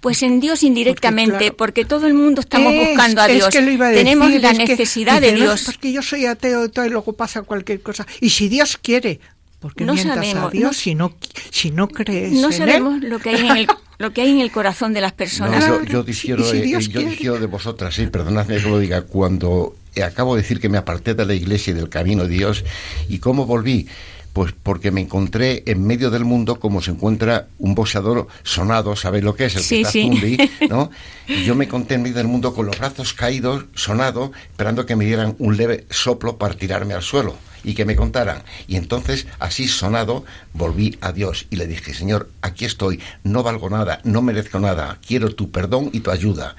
Pues 0.00 0.22
en 0.22 0.40
Dios 0.40 0.62
indirectamente, 0.62 1.52
porque, 1.52 1.82
claro, 1.82 1.98
todo 1.98 2.06
el 2.06 2.14
mundo 2.14 2.40
estamos 2.40 2.72
Es- 2.72 2.88
buscando 2.88 3.20
a 3.20 3.26
es 3.28 3.34
Dios. 3.34 3.48
que 3.50 3.60
lo 3.60 3.70
iba 3.70 3.88
a 3.88 3.92
Tenemos 3.92 4.28
decir, 4.28 4.42
la 4.42 4.50
es 4.52 4.58
que 4.58 4.64
necesidad 4.68 5.20
de 5.20 5.26
dice, 5.32 5.38
"No, 5.38 5.50
Dios. 5.50 5.62
Porque 5.66 5.92
yo 5.92 6.02
soy 6.02 6.24
ateo 6.26 6.64
y 6.64 6.68
todo, 6.70 6.86
y 6.86 6.88
luego 6.88 7.12
pasa 7.12 7.42
cualquier 7.42 7.82
cosa. 7.82 8.06
Y 8.20 8.30
si 8.30 8.48
Dios 8.48 8.78
quiere, 8.78 9.20
porque 9.60 9.84
No 9.84 9.92
mientas 9.92 10.16
a 10.16 10.22
sabemos, 10.22 10.52
Dios 10.52 10.62
no- 10.64 10.72
si 10.72 10.94
no 10.94 11.14
si 11.50 11.70
no 11.70 11.86
crees 11.88 12.32
No 12.32 12.46
en 12.50 12.52
sabemos 12.56 13.02
él? 13.02 13.10
lo 13.10 13.18
que 13.18 13.28
hay 13.30 13.46
en 13.46 13.56
el 13.58 13.66
lo 13.98 14.14
que 14.14 14.22
hay 14.22 14.30
en 14.30 14.40
el 14.40 14.50
corazón 14.50 14.94
de 14.94 15.02
las 15.02 15.12
No, 15.12 15.16
personas. 15.18 15.66
yo, 15.66 15.84
yo 15.84 16.02
difiero, 16.02 16.42
si 16.42 16.56
eh, 16.56 16.70
yo 16.88 17.00
difiero 17.02 17.38
de 17.38 17.44
vosotras, 17.44 17.94
sí, 17.94 18.06
perdonadme 18.06 18.56
que 18.56 18.62
lo 18.70 18.78
diga, 18.78 19.02
cuando 19.02 19.76
eh, 19.94 20.02
acabo 20.02 20.34
de 20.36 20.40
decir 20.40 20.58
que 20.58 20.70
me 20.70 20.78
aparté 20.78 21.12
de 21.12 21.26
la 21.26 21.34
iglesia 21.34 21.72
y 21.72 21.74
del 21.74 21.90
camino 21.90 22.22
de 22.22 22.30
Dios, 22.30 22.64
¿y 23.10 23.18
cómo 23.18 23.44
volví? 23.44 23.86
Pues 24.32 24.52
porque 24.62 24.90
me 24.92 25.00
encontré 25.00 25.64
en 25.66 25.84
medio 25.84 26.10
del 26.10 26.24
mundo 26.24 26.60
como 26.60 26.80
se 26.80 26.92
encuentra 26.92 27.48
un 27.58 27.74
boxeador 27.74 28.28
sonado, 28.44 28.94
¿sabéis 28.94 29.24
lo 29.24 29.34
que 29.34 29.46
es? 29.46 29.56
El 29.56 29.62
Sí, 29.62 29.76
que 29.76 29.80
está 29.82 29.92
sí. 29.92 30.02
zumbi, 30.02 30.50
¿no? 30.68 30.90
Y 31.26 31.44
yo 31.44 31.54
me 31.56 31.64
encontré 31.64 31.96
en 31.96 32.02
medio 32.02 32.16
del 32.16 32.28
mundo 32.28 32.54
con 32.54 32.66
los 32.66 32.78
brazos 32.78 33.12
caídos, 33.12 33.64
sonado, 33.74 34.30
esperando 34.50 34.86
que 34.86 34.94
me 34.94 35.04
dieran 35.04 35.34
un 35.38 35.56
leve 35.56 35.84
soplo 35.90 36.36
para 36.36 36.54
tirarme 36.54 36.94
al 36.94 37.02
suelo 37.02 37.36
y 37.64 37.74
que 37.74 37.84
me 37.84 37.96
contaran. 37.96 38.42
Y 38.68 38.76
entonces, 38.76 39.26
así 39.38 39.66
sonado, 39.68 40.24
volví 40.54 40.96
a 41.00 41.12
Dios 41.12 41.46
y 41.50 41.56
le 41.56 41.66
dije, 41.66 41.92
Señor, 41.92 42.30
aquí 42.40 42.64
estoy, 42.64 43.00
no 43.24 43.42
valgo 43.42 43.68
nada, 43.68 44.00
no 44.04 44.22
merezco 44.22 44.60
nada, 44.60 44.98
quiero 45.06 45.34
tu 45.34 45.50
perdón 45.50 45.90
y 45.92 46.00
tu 46.00 46.10
ayuda. 46.10 46.54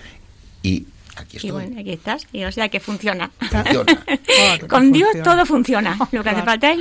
Y 0.61 0.85
aquí 1.15 1.37
estoy. 1.37 1.49
Y 1.49 1.51
bueno, 1.53 1.79
aquí 1.79 1.91
estás, 1.93 2.27
y 2.33 2.43
o 2.43 2.51
sea 2.51 2.69
que 2.69 2.79
funciona. 2.79 3.31
Funciona. 3.39 3.85
Claro, 4.05 4.67
Con 4.67 4.91
Dios 4.91 5.09
todo 5.23 5.45
funciona. 5.45 5.97
Lo 6.11 6.21
que 6.21 6.29
hace 6.29 6.43
falta 6.43 6.71
es 6.71 6.79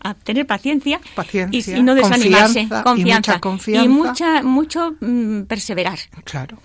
a, 0.00 0.14
tener 0.14 0.46
paciencia, 0.46 1.00
Paciencia, 1.14 1.76
y, 1.76 1.80
y 1.80 1.82
no 1.82 1.94
desanimarse, 1.94 2.68
confianza, 2.82 2.94
y 2.96 3.04
mucha 3.34 3.40
confianza. 3.40 3.84
y 3.84 3.88
mucha 3.88 4.42
mucho 4.42 4.94
mm, 5.00 5.42
perseverar, 5.42 5.98
Claro. 6.24 6.58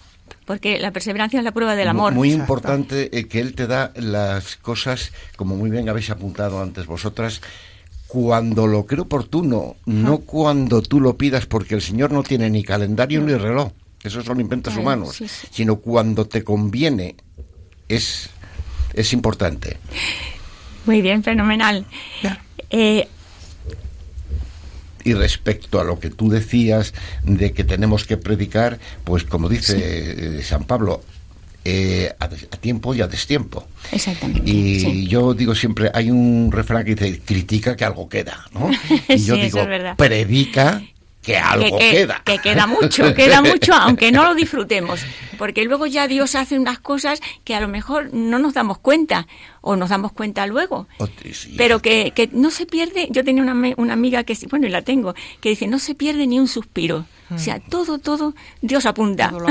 porque 0.45 0.79
la 0.79 0.91
perseverancia 0.91 1.39
es 1.39 1.43
la 1.43 1.51
prueba 1.51 1.75
del 1.75 1.87
amor. 1.87 2.13
Muy 2.13 2.31
importante 2.33 3.09
eh, 3.17 3.27
que 3.27 3.39
Él 3.39 3.53
te 3.55 3.67
da 3.67 3.91
las 3.95 4.55
cosas, 4.57 5.11
como 5.35 5.55
muy 5.55 5.69
bien 5.69 5.87
habéis 5.89 6.09
apuntado 6.09 6.61
antes 6.61 6.85
vosotras, 6.85 7.41
cuando 8.07 8.67
lo 8.67 8.85
cree 8.85 9.01
oportuno, 9.01 9.75
no 9.85 10.19
cuando 10.19 10.81
tú 10.81 11.01
lo 11.01 11.17
pidas, 11.17 11.45
porque 11.45 11.75
el 11.75 11.81
Señor 11.81 12.11
no 12.13 12.23
tiene 12.23 12.49
ni 12.49 12.63
calendario 12.63 13.21
ni 13.21 13.33
reloj. 13.33 13.71
Esos 14.01 14.23
son 14.23 14.39
inventos 14.39 14.73
Claro, 14.73 14.83
humanos. 14.87 15.15
sí, 15.15 15.27
sí. 15.27 15.47
Sino 15.51 15.77
cuando 15.77 16.25
te 16.25 16.43
conviene. 16.43 17.15
Es, 17.89 18.29
es 18.93 19.11
importante. 19.11 19.77
Muy 20.85 21.01
bien, 21.01 21.21
fenomenal. 21.23 21.85
Ya. 22.23 22.41
Eh, 22.69 23.07
Y 25.03 25.13
respecto 25.13 25.79
a 25.79 25.83
lo 25.85 25.99
que 25.99 26.09
tú 26.09 26.29
decías 26.29 26.93
de 27.23 27.53
que 27.53 27.63
tenemos 27.63 28.03
que 28.05 28.17
predicar, 28.17 28.77
pues 29.05 29.23
como 29.23 29.47
dice 29.47 29.77
eh, 30.39 30.43
San 30.43 30.65
Pablo, 30.65 31.01
eh, 31.63 32.13
a, 32.19 32.27
tiempo 32.29 32.93
y 32.93 33.01
a 33.01 33.07
destiempo. 33.07 33.67
exactamente. 33.91 34.49
Y 34.49 34.79
sí. 34.79 35.07
yo 35.07 35.33
digo 35.33 35.55
siempre, 35.55 35.91
hay 35.93 36.11
un 36.11 36.49
refrán 36.51 36.83
que 36.83 36.95
dice, 36.95 37.21
critica 37.23 37.75
que 37.77 37.85
algo 37.85 38.09
queda, 38.09 38.45
¿no? 38.53 38.69
Y 39.07 39.17
yo 39.23 39.35
Sí, 39.35 39.41
digo, 39.43 39.59
es 39.59 39.95
predica 39.95 40.81
que 41.27 41.37
algo 41.37 41.77
que, 41.77 41.91
queda. 41.91 42.21
que 42.23 42.39
queda 42.39 42.67
mucho, 42.67 43.13
queda 43.13 43.41
mucho, 43.41 43.73
aunque 43.75 44.13
no 44.13 44.23
lo 44.23 44.33
disfrutemos, 44.33 45.01
porque 45.37 45.65
luego 45.65 45.85
ya 45.85 46.07
Dios 46.07 46.35
hace 46.35 46.57
unas 46.57 46.79
cosas 46.79 47.19
que 47.43 47.53
a 47.53 47.59
lo 47.59 47.67
mejor 47.67 48.13
no 48.13 48.39
nos 48.39 48.53
damos 48.53 48.77
cuenta 48.79 49.27
o 49.59 49.75
nos 49.75 49.89
damos 49.89 50.13
cuenta 50.13 50.47
luego. 50.47 50.87
Pero 51.57 51.81
que, 51.81 52.13
que 52.15 52.29
no 52.31 52.49
se 52.49 52.65
pierde, 52.65 53.09
yo 53.11 53.25
tenía 53.25 53.43
una, 53.43 53.73
una 53.75 53.93
amiga 53.93 54.23
que, 54.23 54.37
bueno, 54.49 54.67
y 54.67 54.69
la 54.69 54.83
tengo, 54.83 55.15
que 55.41 55.49
dice, 55.49 55.67
no 55.67 55.79
se 55.79 55.95
pierde 55.95 56.25
ni 56.27 56.39
un 56.39 56.47
suspiro. 56.47 57.05
O 57.29 57.37
sea, 57.37 57.59
todo, 57.59 57.97
todo, 57.97 58.33
Dios 58.61 58.85
apunta. 58.85 59.33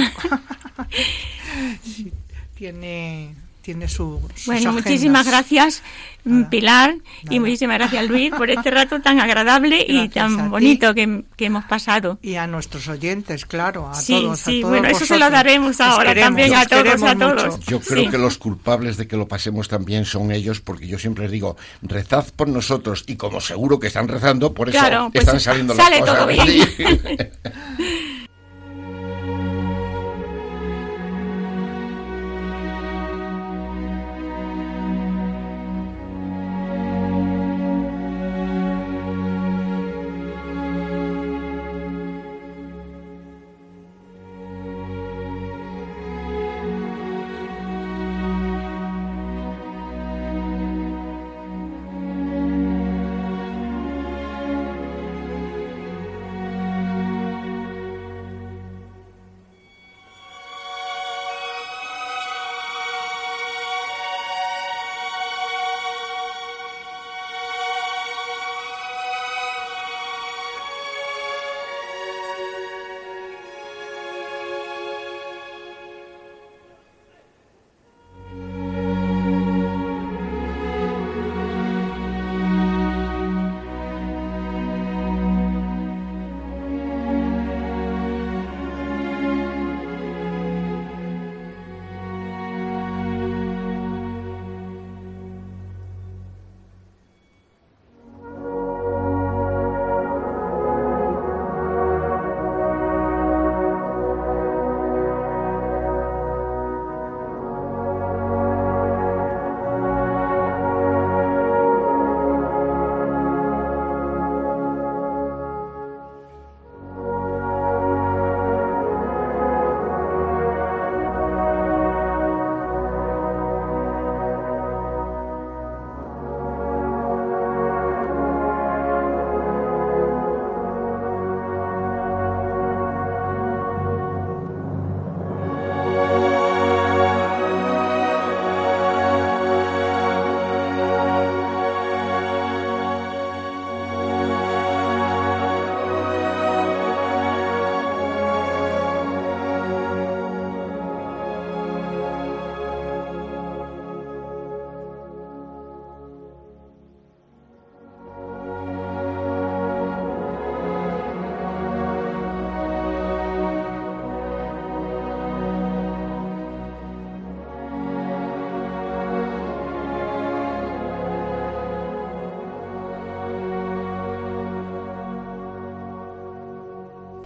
Sí, 1.83 2.13
tiene 2.55 3.35
tiene 3.67 3.89
su 3.89 4.21
sus 4.37 4.47
Bueno, 4.47 4.71
agendas. 4.71 4.85
muchísimas 4.85 5.27
gracias, 5.27 5.83
mm, 6.25 6.31
Nada, 6.39 6.51
Pilar, 6.51 6.95
y 7.23 7.27
nada. 7.27 7.41
muchísimas 7.41 7.79
gracias, 7.79 8.07
Luis, 8.09 8.31
por 8.31 8.49
este 8.49 8.71
rato 8.79 9.01
tan 9.01 9.19
agradable 9.19 9.85
y 9.87 10.07
Gracias 10.09 10.17
a 10.25 10.37
tan 10.37 10.51
bonito 10.51 10.95
que, 10.95 11.25
que 11.37 11.47
hemos 11.47 11.65
pasado. 11.65 12.19
Y 12.23 12.37
a 12.37 12.47
nuestros 12.47 12.87
oyentes, 12.89 13.45
claro, 13.45 13.89
a 13.89 13.95
Sí, 13.95 14.13
todos. 14.23 14.41
a 14.41 14.45
sí, 14.45 14.61
todos 14.61 14.71
bueno, 14.71 14.89
eso 14.89 15.05
se 15.05 15.15
lo 15.15 15.27
vosotros. 15.27 15.33
daremos 15.33 15.71
Os 15.75 15.81
ahora 15.81 16.09
queremos, 16.11 16.27
también 16.29 16.55
a 16.55 16.61
os 16.63 16.69
todos, 16.69 17.03
a 17.03 17.15
todos. 17.17 17.57
mucho. 17.57 17.71
Yo 17.71 17.81
creo 17.81 18.05
Sí. 18.05 18.11
que 18.11 18.19
los 18.19 18.39
culpables 18.39 18.97
de 18.99 19.09
que 19.09 19.17
lo 19.17 19.27
pasemos 19.27 19.69
también 19.69 20.05
son 20.05 20.31
ellos, 20.31 20.61
porque 20.61 20.87
yo 20.87 20.99
siempre 20.99 21.25
les 21.25 21.33
digo, 21.33 21.57
rezad 21.83 22.25
por 22.37 22.49
nosotros, 22.49 23.03
y 23.09 23.17
como 23.17 23.41
seguro 23.41 23.81
que 23.81 23.89
están 23.89 24.07
rezando, 24.07 24.55
por 24.55 24.69
eso 24.69 24.79
Claro, 24.79 25.11
pues 25.13 25.25
están 25.27 25.41
saliendo 25.41 25.75
sale 25.75 26.01
las 26.01 26.09
cosas. 26.09 26.17
todo 26.19 26.27
bien. 26.29 26.69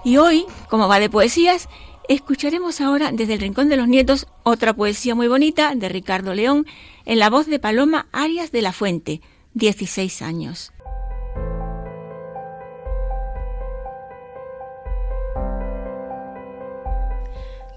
Y 0.04 0.16
hoy, 0.16 0.46
como 0.68 0.88
va 0.88 0.98
de 0.98 1.10
poesías, 1.10 1.68
escucharemos 2.08 2.80
ahora 2.80 3.10
desde 3.12 3.34
el 3.34 3.40
Rincón 3.40 3.68
de 3.68 3.76
los 3.76 3.86
Nietos 3.86 4.26
otra 4.42 4.74
poesía 4.74 5.14
muy 5.14 5.28
bonita 5.28 5.74
de 5.74 5.88
Ricardo 5.88 6.34
León 6.34 6.66
en 7.04 7.18
la 7.18 7.30
voz 7.30 7.46
de 7.46 7.58
Paloma 7.58 8.08
Arias 8.12 8.50
de 8.50 8.62
la 8.62 8.72
Fuente, 8.72 9.20
16 9.54 10.22
años. 10.22 10.72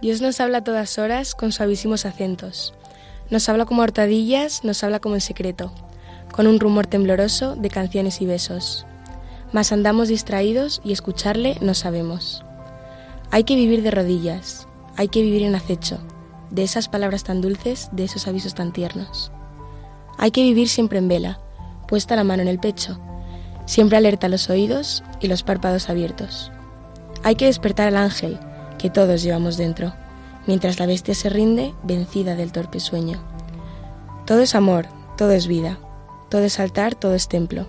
Dios 0.01 0.21
nos 0.21 0.41
habla 0.41 0.59
a 0.59 0.63
todas 0.63 0.97
horas 0.97 1.33
con 1.33 1.51
suavísimos 1.51 2.05
acentos. 2.05 2.73
Nos 3.29 3.47
habla 3.47 3.65
como 3.65 3.81
hortadillas, 3.81 4.63
nos 4.63 4.83
habla 4.83 4.99
como 4.99 5.15
en 5.15 5.21
secreto, 5.21 5.73
con 6.33 6.47
un 6.47 6.59
rumor 6.59 6.87
tembloroso 6.87 7.55
de 7.55 7.69
canciones 7.69 8.21
y 8.21 8.25
besos. 8.25 8.85
Mas 9.53 9.71
andamos 9.71 10.09
distraídos 10.09 10.81
y 10.83 10.91
escucharle 10.91 11.57
no 11.61 11.73
sabemos. 11.73 12.43
Hay 13.31 13.45
que 13.45 13.55
vivir 13.55 13.83
de 13.83 13.91
rodillas, 13.91 14.67
hay 14.97 15.07
que 15.07 15.21
vivir 15.21 15.43
en 15.43 15.55
acecho, 15.55 15.99
de 16.51 16.63
esas 16.63 16.89
palabras 16.89 17.23
tan 17.23 17.39
dulces, 17.39 17.89
de 17.93 18.03
esos 18.03 18.27
avisos 18.27 18.55
tan 18.55 18.73
tiernos. 18.73 19.31
Hay 20.17 20.31
que 20.31 20.43
vivir 20.43 20.69
siempre 20.69 20.99
en 20.99 21.07
vela, 21.07 21.39
puesta 21.87 22.15
la 22.15 22.23
mano 22.23 22.41
en 22.41 22.47
el 22.47 22.59
pecho, 22.59 22.99
siempre 23.65 23.97
alerta 23.97 24.27
los 24.27 24.49
oídos 24.49 25.03
y 25.19 25.27
los 25.27 25.43
párpados 25.43 25.89
abiertos. 25.89 26.51
Hay 27.23 27.35
que 27.35 27.45
despertar 27.45 27.87
al 27.87 27.97
ángel, 27.97 28.39
que 28.77 28.89
todos 28.89 29.23
llevamos 29.23 29.57
dentro, 29.57 29.93
mientras 30.47 30.79
la 30.79 30.85
bestia 30.85 31.15
se 31.15 31.29
rinde 31.29 31.73
vencida 31.83 32.35
del 32.35 32.51
torpe 32.51 32.79
sueño. 32.79 33.23
Todo 34.25 34.41
es 34.41 34.55
amor, 34.55 34.87
todo 35.17 35.31
es 35.31 35.47
vida, 35.47 35.77
todo 36.29 36.43
es 36.43 36.59
altar, 36.59 36.95
todo 36.95 37.13
es 37.13 37.27
templo. 37.27 37.67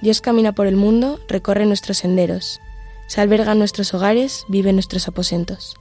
Dios 0.00 0.20
camina 0.20 0.52
por 0.52 0.66
el 0.66 0.76
mundo, 0.76 1.18
recorre 1.28 1.66
nuestros 1.66 1.98
senderos, 1.98 2.60
se 3.08 3.20
alberga 3.20 3.52
en 3.52 3.58
nuestros 3.58 3.94
hogares, 3.94 4.44
vive 4.48 4.70
en 4.70 4.76
nuestros 4.76 5.08
aposentos, 5.08 5.76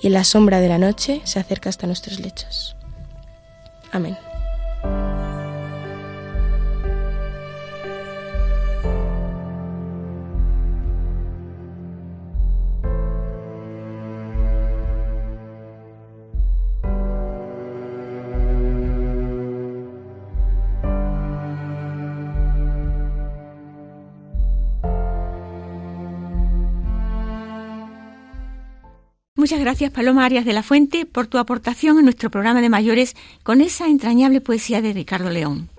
y 0.00 0.06
en 0.06 0.14
la 0.14 0.24
sombra 0.24 0.60
de 0.60 0.68
la 0.68 0.78
noche 0.78 1.20
se 1.24 1.38
acerca 1.38 1.68
hasta 1.68 1.86
nuestros 1.86 2.20
lechos. 2.20 2.76
Amén. 3.92 4.16
Muchas 29.48 29.60
gracias, 29.60 29.90
Paloma 29.90 30.26
Arias 30.26 30.44
de 30.44 30.52
la 30.52 30.62
Fuente, 30.62 31.06
por 31.06 31.26
tu 31.26 31.38
aportación 31.38 31.96
en 31.96 32.04
nuestro 32.04 32.30
programa 32.30 32.60
de 32.60 32.68
mayores 32.68 33.16
con 33.42 33.62
esa 33.62 33.86
entrañable 33.86 34.42
poesía 34.42 34.82
de 34.82 34.92
Ricardo 34.92 35.30
León. 35.30 35.70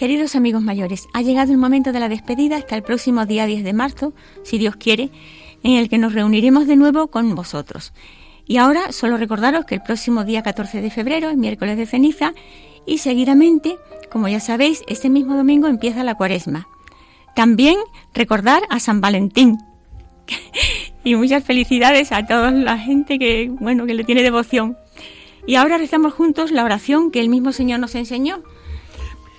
Queridos 0.00 0.34
amigos 0.34 0.62
mayores, 0.62 1.08
ha 1.12 1.20
llegado 1.20 1.52
el 1.52 1.58
momento 1.58 1.92
de 1.92 2.00
la 2.00 2.08
despedida 2.08 2.56
hasta 2.56 2.74
el 2.74 2.82
próximo 2.82 3.26
día 3.26 3.44
10 3.44 3.62
de 3.62 3.74
marzo, 3.74 4.14
si 4.44 4.56
Dios 4.56 4.76
quiere, 4.76 5.10
en 5.62 5.72
el 5.72 5.90
que 5.90 5.98
nos 5.98 6.14
reuniremos 6.14 6.66
de 6.66 6.76
nuevo 6.76 7.08
con 7.08 7.34
vosotros. 7.34 7.92
Y 8.46 8.56
ahora 8.56 8.92
solo 8.92 9.18
recordaros 9.18 9.66
que 9.66 9.74
el 9.74 9.82
próximo 9.82 10.24
día 10.24 10.42
14 10.42 10.80
de 10.80 10.90
febrero 10.90 11.28
es 11.28 11.36
miércoles 11.36 11.76
de 11.76 11.84
ceniza 11.84 12.32
y 12.86 12.96
seguidamente, 12.96 13.76
como 14.10 14.26
ya 14.26 14.40
sabéis, 14.40 14.84
este 14.88 15.10
mismo 15.10 15.36
domingo 15.36 15.66
empieza 15.66 16.02
la 16.02 16.14
cuaresma. 16.14 16.66
También 17.36 17.76
recordar 18.14 18.62
a 18.70 18.80
San 18.80 19.02
Valentín. 19.02 19.58
y 21.04 21.14
muchas 21.14 21.44
felicidades 21.44 22.10
a 22.10 22.24
toda 22.24 22.50
la 22.50 22.78
gente 22.78 23.18
que, 23.18 23.50
bueno, 23.60 23.84
que 23.84 23.92
le 23.92 24.04
tiene 24.04 24.22
devoción. 24.22 24.78
Y 25.46 25.56
ahora 25.56 25.76
rezamos 25.76 26.14
juntos 26.14 26.52
la 26.52 26.64
oración 26.64 27.10
que 27.10 27.20
el 27.20 27.28
mismo 27.28 27.52
Señor 27.52 27.80
nos 27.80 27.94
enseñó. 27.94 28.42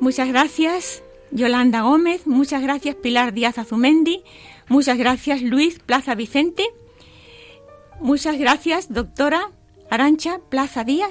Muchas 0.00 0.28
gracias, 0.28 1.02
Yolanda 1.30 1.82
Gómez. 1.82 2.26
Muchas 2.26 2.62
gracias, 2.62 2.94
Pilar 2.94 3.32
Díaz 3.32 3.58
Azumendi. 3.58 4.22
Muchas 4.68 4.98
gracias, 4.98 5.42
Luis 5.42 5.78
Plaza 5.78 6.14
Vicente. 6.14 6.64
Muchas 8.00 8.38
gracias, 8.38 8.92
doctora 8.92 9.50
Arancha 9.90 10.38
Plaza 10.50 10.84
Díaz. 10.84 11.10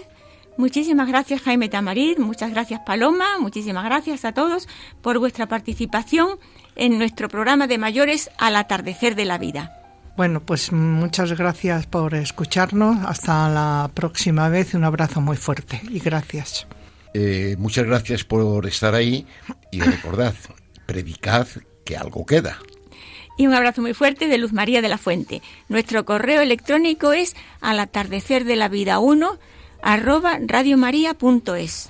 Muchísimas 0.58 1.08
gracias, 1.08 1.42
Jaime 1.42 1.70
Tamariz. 1.70 2.18
Muchas 2.18 2.52
gracias, 2.52 2.82
Paloma. 2.86 3.26
Muchísimas 3.40 3.86
gracias 3.86 4.26
a 4.26 4.32
todos 4.32 4.68
por 5.02 5.20
vuestra 5.20 5.48
participación 5.48 6.40
en 6.76 6.98
nuestro 6.98 7.30
programa 7.30 7.68
de 7.68 7.78
mayores 7.78 8.32
al 8.38 8.56
atardecer 8.56 9.16
de 9.16 9.26
la 9.26 9.38
vida. 9.38 9.74
Bueno, 10.16 10.40
pues 10.40 10.72
muchas 10.72 11.38
gracias 11.38 11.86
por 11.86 12.16
escucharnos. 12.16 13.06
Hasta 13.06 13.50
la 13.50 13.92
próxima 13.94 14.50
vez. 14.50 14.74
Un 14.74 14.84
abrazo 14.84 15.22
muy 15.22 15.38
fuerte 15.38 15.80
y 15.90 16.00
gracias. 16.00 16.66
Eh, 17.20 17.56
muchas 17.58 17.88
gracias 17.88 18.24
por 18.24 18.68
estar 18.68 18.94
ahí 18.94 19.26
y 19.72 19.82
recordad, 19.82 20.36
predicad 20.86 21.48
que 21.84 21.98
algo 21.98 22.28
queda. 22.28 22.60
Y 23.40 23.48
un 23.48 23.56
abrazo 23.56 23.82
muy 23.82 23.96
fuerte 23.96 24.28
de 24.28 24.38
Luz 24.38 24.54
María 24.54 24.84
de 24.84 24.88
la 24.88 25.00
Fuente. 25.00 25.42
Nuestro 25.68 26.06
correo 26.06 26.42
electrónico 26.42 27.14
es 27.14 27.36
al 27.60 27.80
atardecer 27.80 28.44
de 28.44 28.56
la 28.56 28.70
vida 28.70 29.00
1 29.00 29.40
arroba 29.82 30.38
radiomaria.es. 30.46 31.90